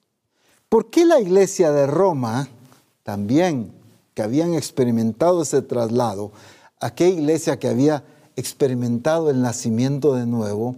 [0.69, 2.47] ¿Por qué la iglesia de Roma,
[3.03, 3.73] también
[4.13, 6.31] que habían experimentado ese traslado,
[6.79, 8.03] aquella iglesia que había
[8.35, 10.75] experimentado el nacimiento de nuevo,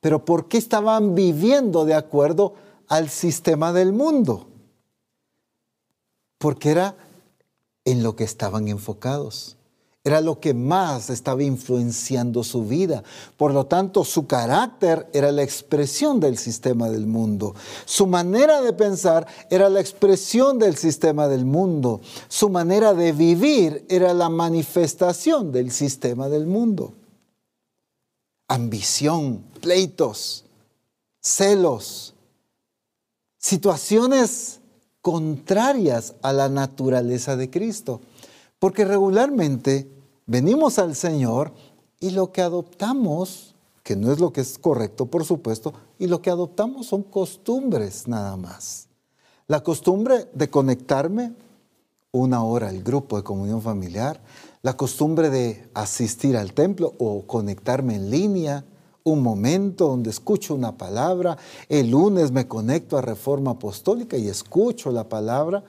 [0.00, 2.54] pero por qué estaban viviendo de acuerdo
[2.88, 4.48] al sistema del mundo?
[6.38, 6.96] Porque era
[7.84, 9.56] en lo que estaban enfocados.
[10.04, 13.04] Era lo que más estaba influenciando su vida.
[13.36, 17.54] Por lo tanto, su carácter era la expresión del sistema del mundo.
[17.84, 22.00] Su manera de pensar era la expresión del sistema del mundo.
[22.26, 26.94] Su manera de vivir era la manifestación del sistema del mundo.
[28.48, 30.44] Ambición, pleitos,
[31.20, 32.14] celos,
[33.38, 34.58] situaciones
[35.00, 38.00] contrarias a la naturaleza de Cristo.
[38.62, 39.90] Porque regularmente
[40.24, 41.52] venimos al Señor
[41.98, 46.22] y lo que adoptamos, que no es lo que es correcto, por supuesto, y lo
[46.22, 48.86] que adoptamos son costumbres nada más.
[49.48, 51.32] La costumbre de conectarme
[52.12, 54.20] una hora al grupo de comunión familiar,
[54.62, 58.64] la costumbre de asistir al templo o conectarme en línea,
[59.02, 61.36] un momento donde escucho una palabra,
[61.68, 65.64] el lunes me conecto a Reforma Apostólica y escucho la palabra,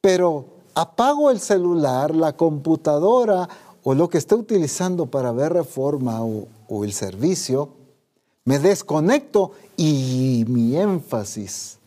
[0.00, 3.48] pero apago el celular, la computadora
[3.82, 7.70] o lo que esté utilizando para ver reforma o, o el servicio,
[8.44, 11.78] me desconecto y mi énfasis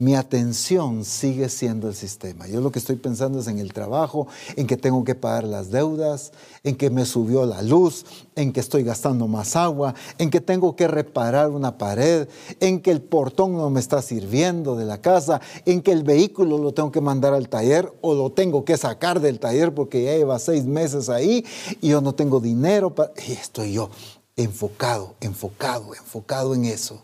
[0.00, 2.48] mi atención sigue siendo el sistema.
[2.48, 4.26] Yo lo que estoy pensando es en el trabajo,
[4.56, 6.32] en que tengo que pagar las deudas,
[6.64, 10.74] en que me subió la luz, en que estoy gastando más agua, en que tengo
[10.74, 12.28] que reparar una pared,
[12.60, 16.56] en que el portón no me está sirviendo de la casa, en que el vehículo
[16.56, 20.16] lo tengo que mandar al taller o lo tengo que sacar del taller porque ya
[20.16, 21.44] lleva seis meses ahí
[21.82, 22.94] y yo no tengo dinero.
[22.94, 23.12] Para...
[23.28, 23.90] Y estoy yo
[24.34, 27.02] enfocado, enfocado, enfocado en eso.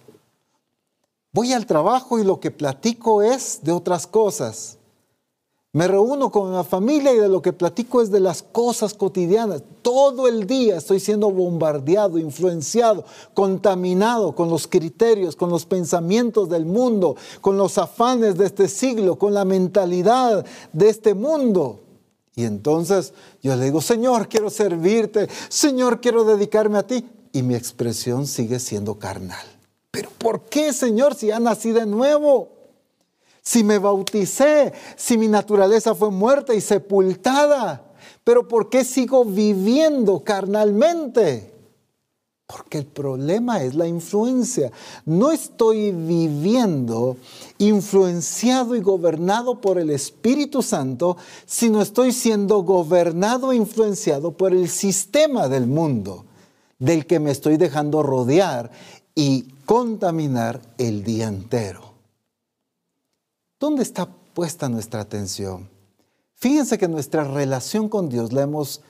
[1.37, 4.79] Voy al trabajo y lo que platico es de otras cosas.
[5.75, 9.63] Me reúno con la familia y de lo que platico es de las cosas cotidianas.
[9.83, 16.65] Todo el día estoy siendo bombardeado, influenciado, contaminado con los criterios, con los pensamientos del
[16.65, 21.81] mundo, con los afanes de este siglo, con la mentalidad de este mundo.
[22.35, 23.13] Y entonces
[23.43, 27.07] yo le digo, Señor, quiero servirte, Señor, quiero dedicarme a ti.
[27.33, 29.56] Y mi expresión sigue siendo carnal.
[29.97, 32.51] Pero ¿por qué, Señor, si ya nací de nuevo?
[33.41, 37.83] Si me bauticé, si mi naturaleza fue muerta y sepultada.
[38.23, 41.51] Pero ¿por qué sigo viviendo carnalmente?
[42.47, 44.71] Porque el problema es la influencia.
[45.07, 47.17] No estoy viviendo
[47.57, 51.17] influenciado y gobernado por el Espíritu Santo,
[51.47, 56.27] sino estoy siendo gobernado e influenciado por el sistema del mundo,
[56.79, 58.71] del que me estoy dejando rodear
[59.15, 61.93] y contaminar el día entero.
[63.59, 65.69] ¿Dónde está puesta nuestra atención?
[66.35, 68.83] Fíjense que nuestra relación con Dios la hemos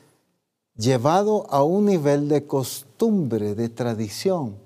[0.76, 4.58] llevado a un nivel de costumbre, de tradición.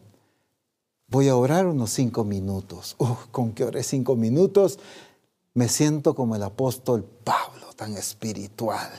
[1.07, 2.97] Voy a orar unos cinco minutos.
[3.31, 4.79] con que oré cinco minutos,
[5.55, 8.91] me siento como el apóstol Pablo, tan espiritual.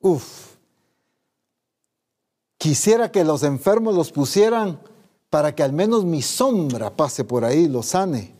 [0.00, 0.54] Uf.
[2.56, 4.80] Quisiera que los enfermos los pusieran
[5.34, 8.32] para que al menos mi sombra pase por ahí y los sane.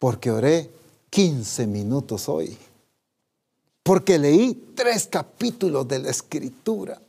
[0.00, 0.68] Porque oré
[1.10, 2.58] 15 minutos hoy.
[3.84, 7.00] Porque leí tres capítulos de la escritura.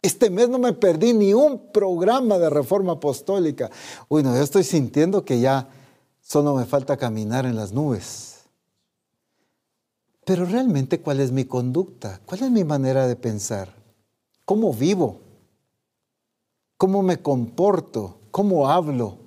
[0.00, 3.68] Este mes no me perdí ni un programa de reforma apostólica.
[4.08, 5.68] Bueno, yo estoy sintiendo que ya
[6.20, 8.42] solo me falta caminar en las nubes.
[10.24, 12.20] Pero realmente, ¿cuál es mi conducta?
[12.26, 13.74] ¿Cuál es mi manera de pensar?
[14.44, 15.31] ¿Cómo vivo?
[16.82, 18.16] ¿Cómo me comporto?
[18.32, 19.18] ¿Cómo hablo?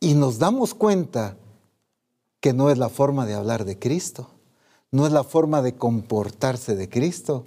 [0.00, 1.36] Y nos damos cuenta
[2.40, 4.28] que no es la forma de hablar de Cristo,
[4.90, 7.46] no es la forma de comportarse de Cristo,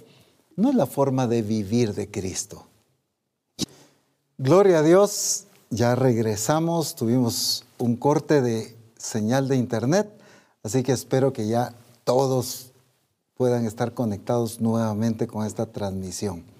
[0.56, 2.68] no es la forma de vivir de Cristo.
[4.38, 10.08] Gloria a Dios, ya regresamos, tuvimos un corte de señal de internet,
[10.62, 11.74] así que espero que ya
[12.04, 12.72] todos
[13.34, 16.55] puedan estar conectados nuevamente con esta transmisión.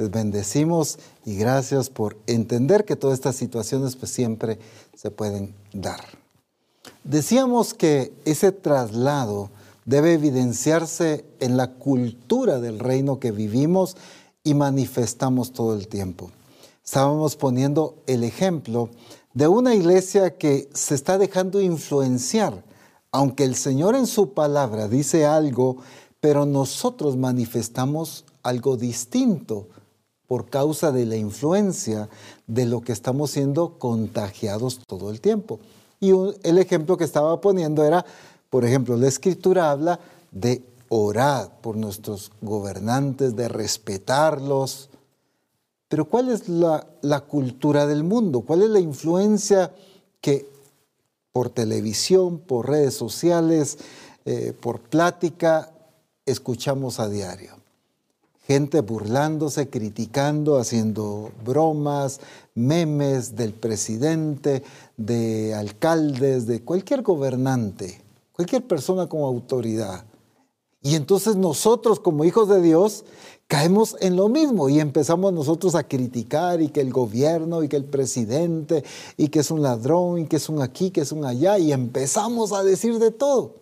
[0.00, 4.58] Les bendecimos y gracias por entender que todas estas situaciones pues siempre
[4.96, 6.00] se pueden dar.
[7.04, 9.50] Decíamos que ese traslado
[9.84, 13.98] debe evidenciarse en la cultura del reino que vivimos
[14.42, 16.30] y manifestamos todo el tiempo.
[16.82, 18.88] Estábamos poniendo el ejemplo
[19.34, 22.64] de una iglesia que se está dejando influenciar,
[23.12, 25.76] aunque el Señor en su palabra dice algo,
[26.20, 29.68] pero nosotros manifestamos algo distinto
[30.30, 32.08] por causa de la influencia
[32.46, 35.58] de lo que estamos siendo contagiados todo el tiempo.
[35.98, 36.12] Y
[36.44, 38.06] el ejemplo que estaba poniendo era,
[38.48, 39.98] por ejemplo, la escritura habla
[40.30, 44.90] de orar por nuestros gobernantes, de respetarlos.
[45.88, 46.86] Pero ¿cuál es la,
[47.28, 48.42] cultura del mundo?
[48.42, 49.74] ¿Cuál es la influencia
[50.20, 50.48] que
[51.32, 53.78] por televisión, por redes sociales,
[54.24, 55.72] eh, por plática,
[56.24, 57.59] escuchamos a diario?
[58.50, 62.18] Gente burlándose, criticando, haciendo bromas,
[62.56, 64.64] memes del presidente,
[64.96, 68.00] de alcaldes, de cualquier gobernante,
[68.32, 70.04] cualquier persona con autoridad.
[70.82, 73.04] Y entonces nosotros como hijos de Dios
[73.46, 77.76] caemos en lo mismo y empezamos nosotros a criticar y que el gobierno y que
[77.76, 78.82] el presidente
[79.16, 81.70] y que es un ladrón y que es un aquí, que es un allá y
[81.70, 83.59] empezamos a decir de todo.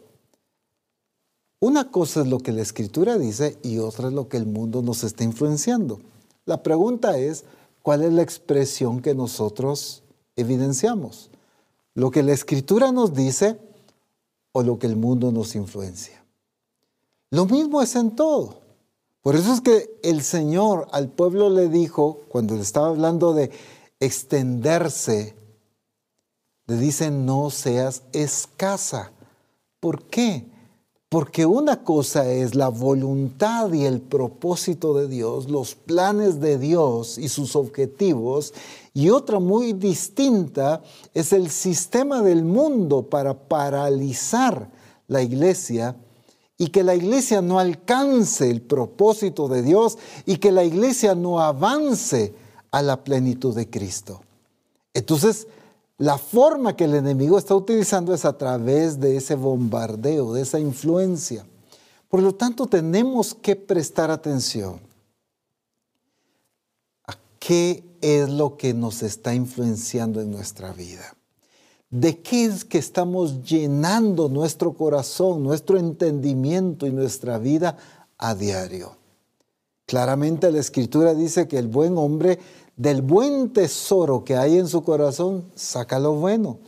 [1.60, 4.80] Una cosa es lo que la escritura dice y otra es lo que el mundo
[4.80, 6.00] nos está influenciando.
[6.44, 7.44] La pregunta es,
[7.82, 10.02] ¿cuál es la expresión que nosotros
[10.36, 11.30] evidenciamos?
[11.94, 13.58] ¿Lo que la escritura nos dice
[14.52, 16.24] o lo que el mundo nos influencia?
[17.30, 18.60] Lo mismo es en todo.
[19.20, 23.50] Por eso es que el Señor al pueblo le dijo, cuando le estaba hablando de
[23.98, 25.34] extenderse,
[26.66, 29.10] le dice, no seas escasa.
[29.80, 30.46] ¿Por qué?
[31.08, 37.16] Porque una cosa es la voluntad y el propósito de Dios, los planes de Dios
[37.16, 38.52] y sus objetivos,
[38.92, 40.82] y otra muy distinta
[41.14, 44.70] es el sistema del mundo para paralizar
[45.06, 45.96] la iglesia
[46.58, 49.96] y que la iglesia no alcance el propósito de Dios
[50.26, 52.34] y que la iglesia no avance
[52.70, 54.20] a la plenitud de Cristo.
[54.92, 55.46] Entonces,
[55.98, 60.60] la forma que el enemigo está utilizando es a través de ese bombardeo, de esa
[60.60, 61.44] influencia.
[62.08, 64.78] Por lo tanto, tenemos que prestar atención
[67.04, 71.16] a qué es lo que nos está influenciando en nuestra vida.
[71.90, 77.76] ¿De qué es que estamos llenando nuestro corazón, nuestro entendimiento y nuestra vida
[78.18, 78.96] a diario?
[79.86, 82.38] Claramente la escritura dice que el buen hombre
[82.78, 86.58] del buen tesoro que hay en su corazón, saca lo bueno.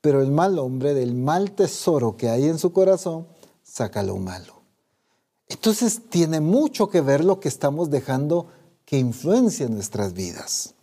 [0.00, 3.26] Pero el mal hombre, del mal tesoro que hay en su corazón,
[3.62, 4.62] saca lo malo.
[5.46, 8.46] Entonces tiene mucho que ver lo que estamos dejando
[8.84, 10.74] que influencia nuestras vidas.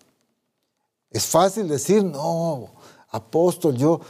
[1.10, 2.70] Es fácil decir, no,
[3.10, 4.02] apóstol, yo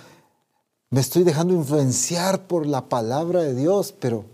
[0.89, 4.26] me estoy dejando influenciar por la palabra de Dios, pero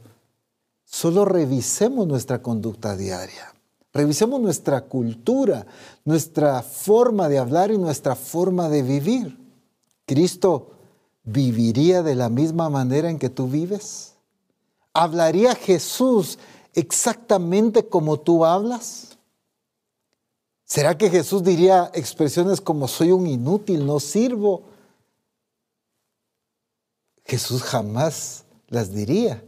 [0.85, 3.53] solo revisemos nuestra conducta diaria.
[3.93, 5.65] Revisemos nuestra cultura,
[6.05, 9.37] nuestra forma de hablar y nuestra forma de vivir.
[10.05, 10.71] ¿Cristo
[11.23, 14.15] viviría de la misma manera en que tú vives?
[14.93, 16.39] ¿Hablaría Jesús
[16.73, 19.17] exactamente como tú hablas?
[20.65, 24.63] ¿Será que Jesús diría expresiones como soy un inútil, no sirvo?
[27.25, 29.43] Jesús jamás las diría.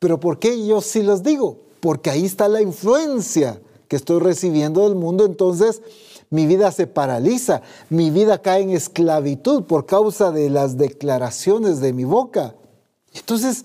[0.00, 1.71] ¿Pero por qué yo sí las digo?
[1.82, 5.82] Porque ahí está la influencia que estoy recibiendo del mundo, entonces
[6.30, 7.60] mi vida se paraliza,
[7.90, 12.54] mi vida cae en esclavitud por causa de las declaraciones de mi boca.
[13.12, 13.64] Entonces,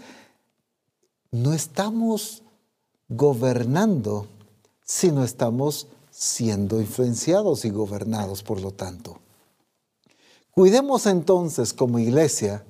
[1.30, 2.42] no estamos
[3.08, 4.26] gobernando,
[4.84, 9.20] sino estamos siendo influenciados y gobernados, por lo tanto.
[10.50, 12.66] Cuidemos entonces como iglesia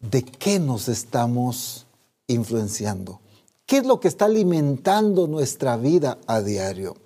[0.00, 1.86] de qué nos estamos
[2.26, 3.20] influenciando.
[3.68, 6.96] ¿Qué es lo que está alimentando nuestra vida a diario?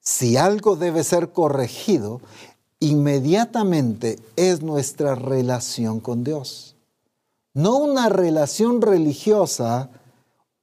[0.00, 2.20] Si algo debe ser corregido,
[2.80, 6.74] inmediatamente es nuestra relación con Dios.
[7.54, 9.88] No una relación religiosa,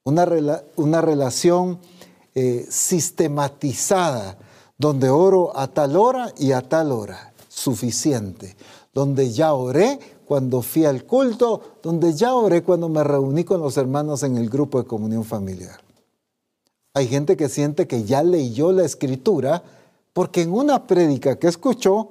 [0.03, 1.79] una, relación
[2.35, 4.37] eh, sistematizada,
[4.77, 8.57] donde oro a tal hora y a tal hora, suficiente.
[8.93, 13.77] Donde ya oré cuando fui al culto, donde ya oré cuando me reuní con los
[13.77, 15.79] hermanos en el grupo de comunión familiar.
[16.93, 19.63] Hay gente que siente que ya leyó la escritura
[20.13, 22.09] porque en una prédica que escuchó,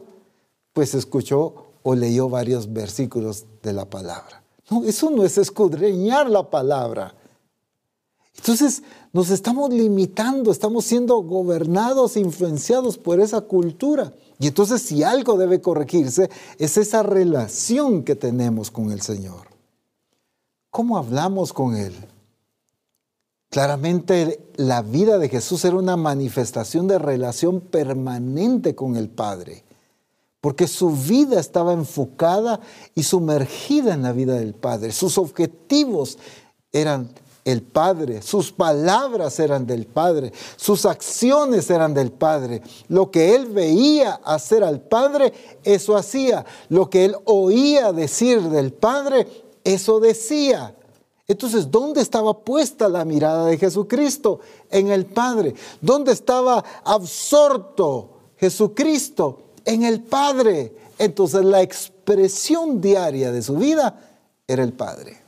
[0.72, 4.42] pues escuchó o leyó varios versículos de la palabra.
[4.70, 7.14] No, eso no es escudriñar la palabra.
[8.36, 14.12] Entonces nos estamos limitando, estamos siendo gobernados, influenciados por esa cultura.
[14.38, 19.48] Y entonces si algo debe corregirse es esa relación que tenemos con el Señor.
[20.70, 21.94] ¿Cómo hablamos con Él?
[23.50, 29.62] Claramente la vida de Jesús era una manifestación de relación permanente con el Padre,
[30.40, 32.60] porque su vida estaba enfocada
[32.94, 34.90] y sumergida en la vida del Padre.
[34.92, 36.18] Sus objetivos
[36.72, 37.10] eran
[37.44, 42.62] el Padre, sus palabras eran del Padre, sus acciones eran del Padre.
[42.88, 45.32] Lo que él veía hacer al Padre,
[45.64, 46.44] eso hacía.
[46.68, 49.26] Lo que él oía decir del Padre,
[49.64, 50.76] eso decía.
[51.26, 54.40] Entonces, ¿dónde estaba puesta la mirada de Jesucristo?
[54.70, 55.54] En el Padre.
[55.80, 59.38] ¿Dónde estaba absorto Jesucristo?
[59.64, 60.76] En el Padre.
[60.98, 63.98] Entonces, la expresión diaria de su vida
[64.46, 65.21] era el Padre.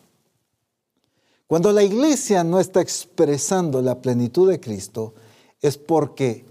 [1.55, 5.15] Cuando la iglesia no está expresando la plenitud de Cristo,
[5.63, 6.45] es porque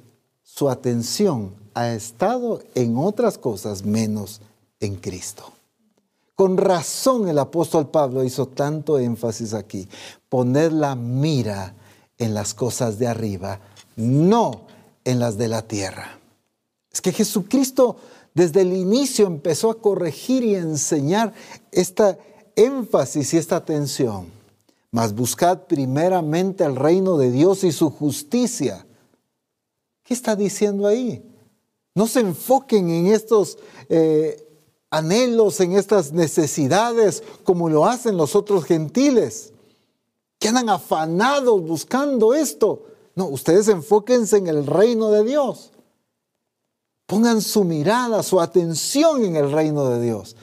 [0.43, 4.39] su atención ha estado en otras cosas menos
[4.79, 5.51] en Cristo.
[6.35, 9.89] Con razón el apóstol Pablo hizo tanto énfasis aquí,
[10.29, 11.75] poner la mira
[12.17, 13.59] en las cosas de arriba,
[13.97, 14.61] no
[15.03, 16.17] en las de la tierra.
[16.93, 17.97] Es que Jesucristo
[18.33, 21.33] desde el inicio empezó a corregir y enseñar
[21.73, 22.17] esta
[22.55, 24.42] énfasis y esta atención
[24.93, 28.85] mas buscad primeramente el reino de Dios y su justicia.
[30.03, 31.25] ¿Qué está diciendo ahí?
[31.95, 33.57] No se enfoquen en estos
[33.89, 34.47] eh,
[34.91, 39.51] anhelos, en estas necesidades como lo hacen los otros gentiles,
[40.37, 42.83] que andan afanados buscando esto.
[43.15, 45.71] No, ustedes enfóquense en el reino de Dios.
[47.07, 50.35] Pongan su mirada, su atención en el reino de Dios.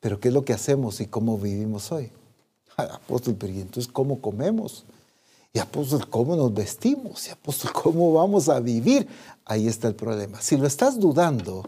[0.00, 2.10] Pero ¿qué es lo que hacemos y cómo vivimos hoy?
[2.84, 4.84] Apóstol, pero ¿y entonces cómo comemos?
[5.52, 7.26] Y apóstol, ¿cómo nos vestimos?
[7.26, 9.08] Y apóstol, ¿cómo vamos a vivir?
[9.44, 10.40] Ahí está el problema.
[10.40, 11.64] Si lo estás dudando,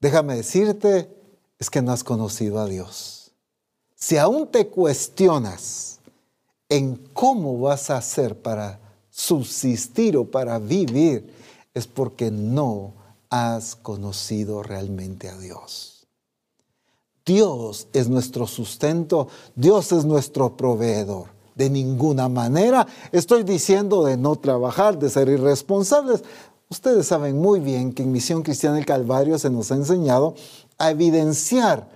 [0.00, 1.10] déjame decirte,
[1.58, 3.32] es que no has conocido a Dios.
[3.94, 5.98] Si aún te cuestionas
[6.68, 11.32] en cómo vas a hacer para subsistir o para vivir,
[11.72, 12.94] es porque no
[13.30, 15.93] has conocido realmente a Dios.
[17.24, 21.28] Dios es nuestro sustento, Dios es nuestro proveedor.
[21.54, 26.22] De ninguna manera estoy diciendo de no trabajar, de ser irresponsables.
[26.68, 30.34] Ustedes saben muy bien que en Misión Cristiana del Calvario se nos ha enseñado
[30.78, 31.88] a evidenciar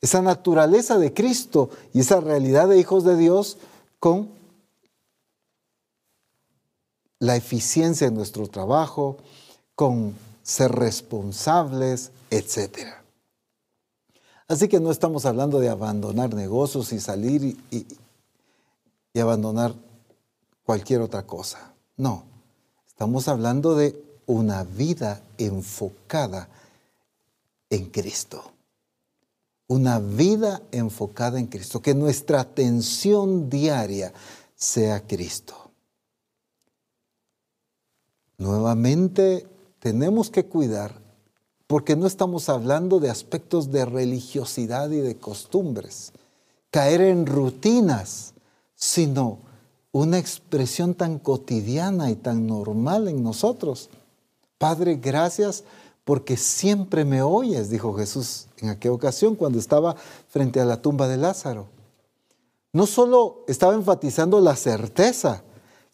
[0.00, 3.56] esa naturaleza de Cristo y esa realidad de hijos de Dios
[4.00, 4.28] con
[7.20, 9.16] la eficiencia de nuestro trabajo,
[9.74, 13.03] con ser responsables, etcétera.
[14.54, 19.74] Así que no estamos hablando de abandonar negocios y salir y, abandonar
[20.64, 21.74] cualquier otra cosa.
[21.96, 22.22] No,
[22.86, 26.48] estamos hablando de una vida enfocada
[27.68, 28.44] en Cristo.
[29.66, 31.82] Una vida enfocada en Cristo.
[31.82, 34.12] Que nuestra atención diaria
[34.54, 35.72] sea Cristo.
[38.38, 39.48] Nuevamente
[39.80, 41.03] tenemos que cuidar
[41.66, 46.12] porque no estamos hablando de aspectos de religiosidad y de costumbres,
[46.70, 48.34] caer en rutinas,
[48.74, 49.38] sino
[49.92, 53.90] una expresión tan cotidiana y tan normal en nosotros.
[54.58, 55.64] Padre, gracias
[56.04, 59.96] porque siempre me oyes, dijo Jesús en aquella ocasión cuando estaba
[60.28, 61.68] frente a la tumba de Lázaro.
[62.72, 65.44] No solo estaba enfatizando la certeza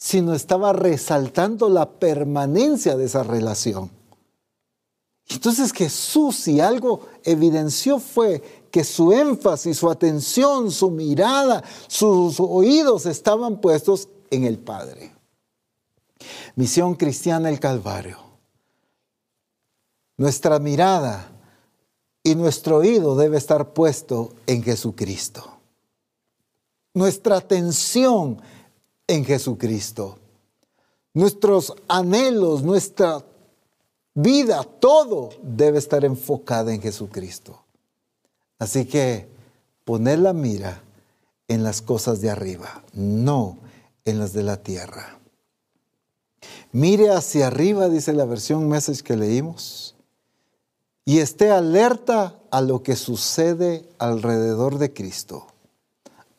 [0.00, 3.90] sino estaba resaltando la permanencia de esa relación.
[5.30, 13.06] Entonces Jesús, si algo evidenció fue que su énfasis, su atención, su mirada, sus oídos
[13.06, 15.12] estaban puestos en el Padre.
[16.56, 18.18] Misión cristiana el Calvario.
[20.16, 21.30] Nuestra mirada
[22.22, 25.58] y nuestro oído debe estar puesto en Jesucristo.
[26.92, 28.42] Nuestra atención
[29.06, 30.18] en Jesucristo.
[31.14, 33.24] Nuestros anhelos, nuestra
[34.14, 37.62] vida, todo debe estar enfocada en Jesucristo.
[38.58, 39.28] Así que
[39.84, 40.82] poner la mira
[41.48, 43.58] en las cosas de arriba, no
[44.04, 45.18] en las de la tierra.
[46.72, 49.96] Mire hacia arriba, dice la versión Message que leímos,
[51.04, 55.46] y esté alerta a lo que sucede alrededor de Cristo.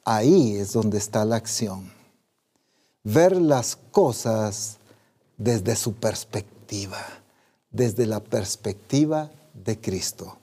[0.05, 1.91] Ahí es donde está la acción.
[3.03, 4.77] Ver las cosas
[5.37, 7.05] desde su perspectiva,
[7.71, 10.37] desde la perspectiva de Cristo.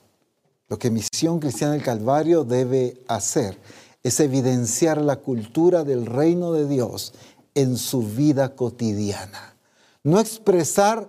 [0.67, 3.57] Lo que Misión Cristiana del Calvario debe hacer
[4.03, 7.13] es evidenciar la cultura del reino de Dios
[7.55, 9.55] en su vida cotidiana.
[10.03, 11.07] No expresar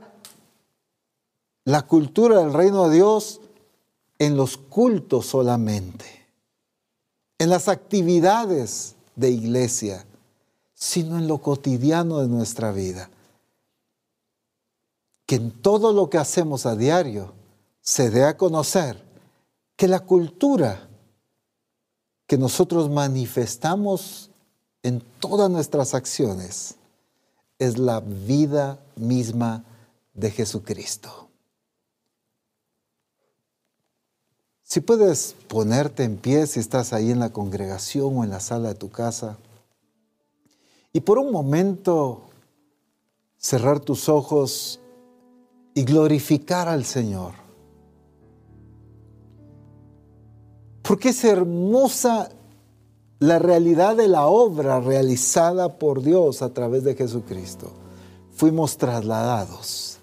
[1.65, 3.41] la cultura del reino de Dios
[4.19, 6.07] en los cultos solamente,
[7.39, 10.05] en las actividades de iglesia,
[10.75, 13.11] sino en lo cotidiano de nuestra vida.
[15.31, 17.33] Que en todo lo que hacemos a diario
[17.81, 19.01] se dé a conocer
[19.77, 20.89] que la cultura
[22.27, 24.29] que nosotros manifestamos
[24.83, 26.75] en todas nuestras acciones
[27.61, 29.63] es la vida misma
[30.15, 31.29] de Jesucristo.
[34.65, 38.71] Si puedes ponerte en pie si estás ahí en la congregación o en la sala
[38.71, 39.39] de tu casa
[40.93, 42.23] y por un momento
[43.39, 44.81] cerrar tus ojos
[45.81, 47.33] y glorificar al Señor.
[50.83, 52.29] Porque es hermosa
[53.19, 57.73] la realidad de la obra realizada por Dios a través de Jesucristo.
[58.31, 59.97] Fuimos trasladados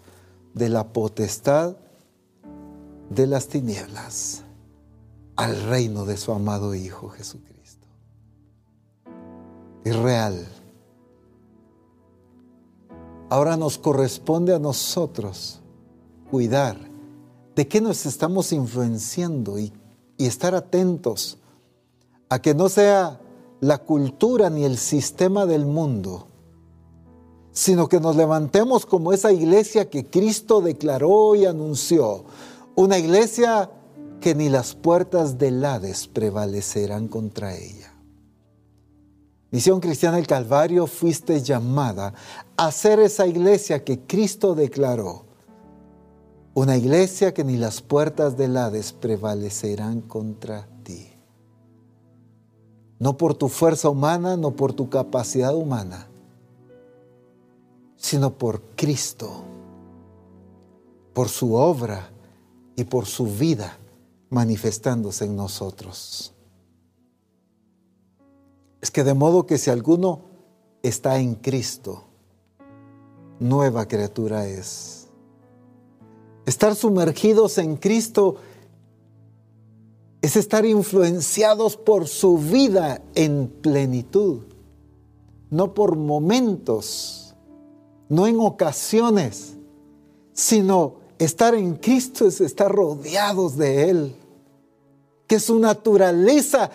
[0.56, 1.76] de la potestad
[3.12, 4.42] de las tinieblas
[5.36, 7.86] al reino de su amado Hijo Jesucristo.
[9.84, 10.44] Es real.
[13.30, 15.62] Ahora nos corresponde a nosotros
[16.28, 16.78] cuidar
[17.56, 19.74] de qué nos estamos influenciando y,
[20.20, 21.38] estar atentos
[22.30, 23.22] a que no sea
[23.60, 26.28] la cultura ni el sistema del mundo,
[27.52, 32.26] sino que nos levantemos como esa iglesia que Cristo declaró y anunció,
[32.76, 33.70] una iglesia
[34.20, 37.94] que ni las puertas del Hades prevalecerán contra ella.
[39.52, 42.16] Misión Cristiana del Calvario fuiste llamada
[42.58, 45.27] a ser esa iglesia que Cristo declaró,
[46.58, 51.18] una iglesia que ni las puertas del Hades prevalecerán contra ti
[53.00, 56.08] no por tu fuerza humana, no por tu capacidad humana,
[57.96, 59.44] sino por Cristo,
[61.14, 62.10] por su obra
[62.76, 63.78] y por su vida
[64.30, 66.34] manifestándose en nosotros.
[68.82, 70.22] Es que de modo que si alguno
[70.82, 72.04] está en Cristo,
[73.40, 74.97] nueva criatura es.
[76.48, 78.38] Estar sumergidos en Cristo
[80.22, 84.44] es estar influenciados por su vida en plenitud,
[85.50, 87.36] no por momentos,
[88.08, 89.58] no en ocasiones,
[90.32, 94.16] sino estar en Cristo es estar rodeados de Él,
[95.28, 96.72] que su naturaleza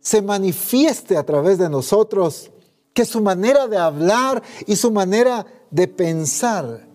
[0.00, 2.50] se manifieste a través de nosotros,
[2.94, 6.89] que su manera de hablar y su manera de pensar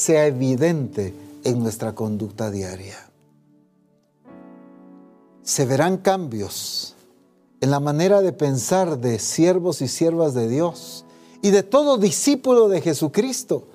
[0.00, 1.14] sea evidente
[1.44, 3.10] en nuestra conducta diaria
[5.50, 6.94] se verán cambios
[7.60, 11.04] en la manera de pensar de siervos y siervas de Dios
[11.42, 13.66] y de todo discípulo de Jesucristo.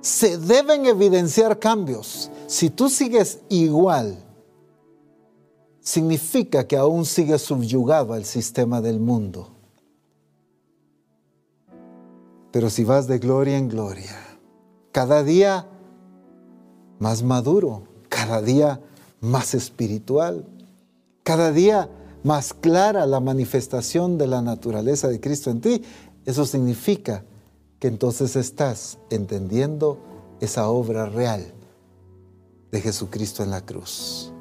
[0.00, 2.30] Se deben evidenciar cambios.
[2.46, 4.16] Si tú sigues igual,
[5.80, 9.50] significa que aún sigues subyugado al sistema del mundo.
[12.52, 14.16] Pero si vas de gloria en gloria,
[14.92, 15.66] cada día
[16.98, 18.80] más maduro, cada día
[19.20, 20.46] más espiritual,
[21.22, 21.88] cada día
[22.22, 25.82] más clara la manifestación de la naturaleza de Cristo en ti,
[26.24, 27.24] eso significa
[27.80, 29.98] que entonces estás entendiendo
[30.40, 31.52] esa obra real
[32.70, 34.32] de Jesucristo en la cruz.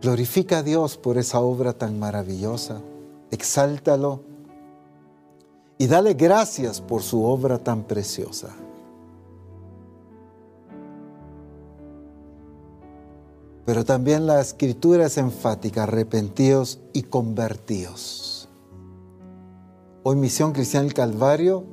[0.00, 2.80] Glorifica a Dios por esa obra tan maravillosa,
[3.30, 4.22] exáltalo,
[5.78, 8.54] y dale gracias por su obra tan preciosa.
[13.64, 18.48] Pero también la escritura es enfática, arrepentíos y convertíos.
[20.04, 21.64] Hoy Misión Cristiana del Calvario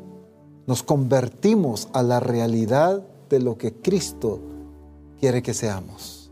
[0.65, 4.39] nos convertimos a la realidad de lo que Cristo
[5.19, 6.31] quiere que seamos.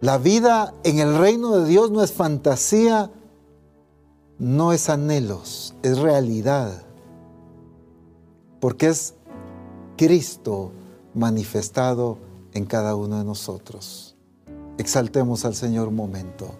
[0.00, 3.10] La vida en el reino de Dios no es fantasía,
[4.38, 6.82] no es anhelos, es realidad.
[8.60, 9.14] Porque es
[9.96, 10.72] Cristo
[11.14, 12.18] manifestado
[12.52, 14.16] en cada uno de nosotros.
[14.78, 16.54] Exaltemos al Señor momento.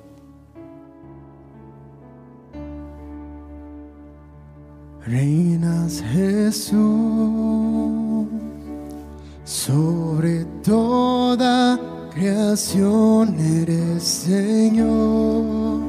[5.04, 6.76] Reinas Jesús
[9.44, 11.78] sobre toda
[12.12, 15.85] creación eres Señor.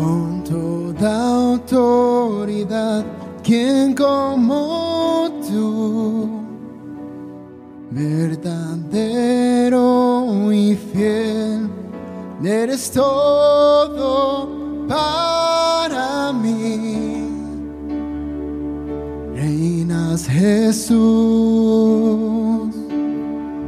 [0.00, 3.04] Con toda autoridad,
[3.42, 6.26] quien como tú
[7.90, 9.30] verdadero
[10.50, 11.68] y fiel,
[12.42, 14.48] eres todo
[14.88, 17.28] para mí.
[19.34, 20.96] Reinas Jesús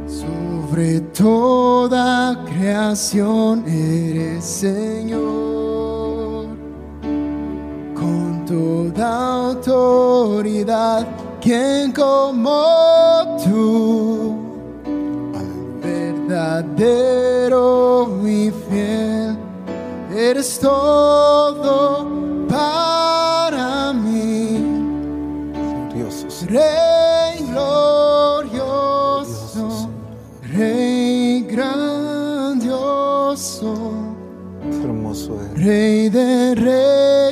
[0.07, 5.52] sobre toda creación, eres Señor.
[8.53, 9.09] Toda
[9.49, 11.07] autoridad,
[11.41, 14.35] quien como tú,
[15.81, 17.17] verdadero
[18.27, 19.35] y fiel,
[20.15, 22.07] eres todo
[22.47, 24.63] para mí.
[25.89, 26.45] Gloriosos.
[26.47, 28.69] Rey glorioso,
[30.55, 32.93] Rey grandioso,
[34.83, 35.39] Hermoso.
[35.55, 37.22] Rey de reyes,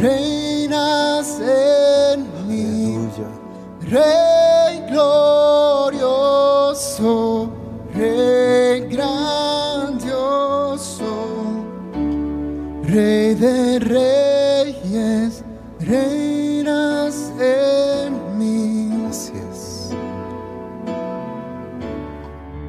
[0.00, 2.96] reinas en mí.
[3.82, 6.30] Rey glorioso,
[7.94, 10.00] Rey grandioso,
[12.84, 15.44] Rey de reyes,
[15.80, 19.06] reinas en mí.
[19.08, 19.90] Así es.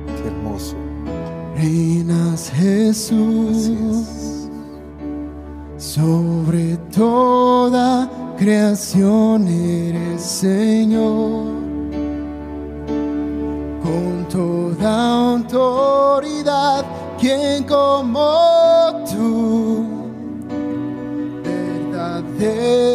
[0.08, 0.76] Qué hermoso.
[1.56, 4.49] Reinas Así Jesús es.
[5.78, 6.31] sobre
[7.02, 8.07] toda
[8.38, 11.45] creación eres Señor.
[13.82, 16.86] Con toda autoridad,
[17.19, 19.84] quien como tú,
[21.44, 22.94] verdadero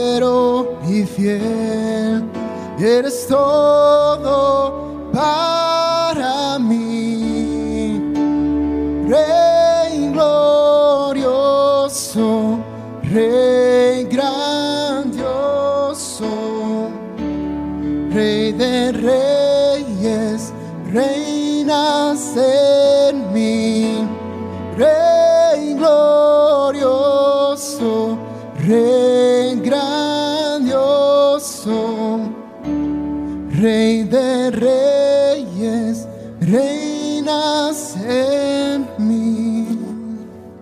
[0.88, 2.22] y fiel,
[2.78, 4.86] eres todo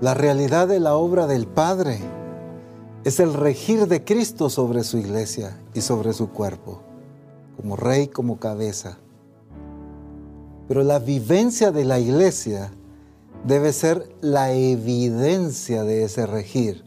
[0.05, 1.99] La realidad de la obra del Padre
[3.05, 6.83] es el regir de Cristo sobre su iglesia y sobre su cuerpo,
[7.57, 8.99] como rey, como cabeza.
[10.69, 12.71] Pero la vivencia de la iglesia
[13.47, 16.85] debe ser la evidencia de ese regir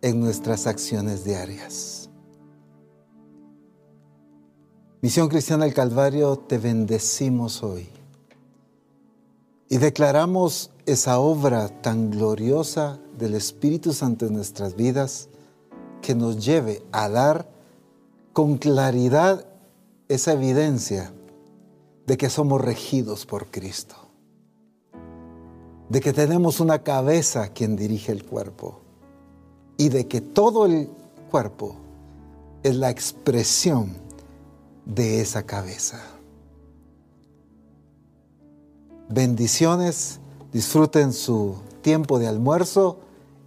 [0.00, 2.08] en nuestras acciones diarias.
[5.02, 7.88] Misión Cristiana del Calvario, te bendecimos hoy
[9.68, 15.28] y declaramos esa obra tan gloriosa del Espíritu Santo en nuestras vidas
[16.02, 17.48] que nos lleve a dar
[18.32, 19.46] con claridad
[20.08, 21.12] esa evidencia
[22.06, 23.94] de que somos regidos por Cristo,
[25.88, 28.80] de que tenemos una cabeza quien dirige el cuerpo
[29.78, 30.90] y de que todo el
[31.30, 31.76] cuerpo
[32.62, 33.94] es la expresión
[34.84, 36.00] de esa cabeza.
[39.08, 40.20] Bendiciones,
[40.54, 42.96] disfruten su tiempo de almuerzo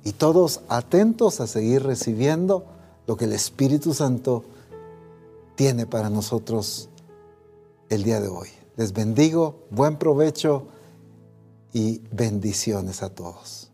[0.04, 2.66] y todos atentos a seguir recibiendo
[3.08, 4.44] lo que el Espíritu Santo
[5.56, 6.90] tiene para nosotros
[7.90, 8.50] el día de hoy.
[8.76, 10.68] Les bendigo, buen provecho
[11.72, 13.66] y bendiciones a todos.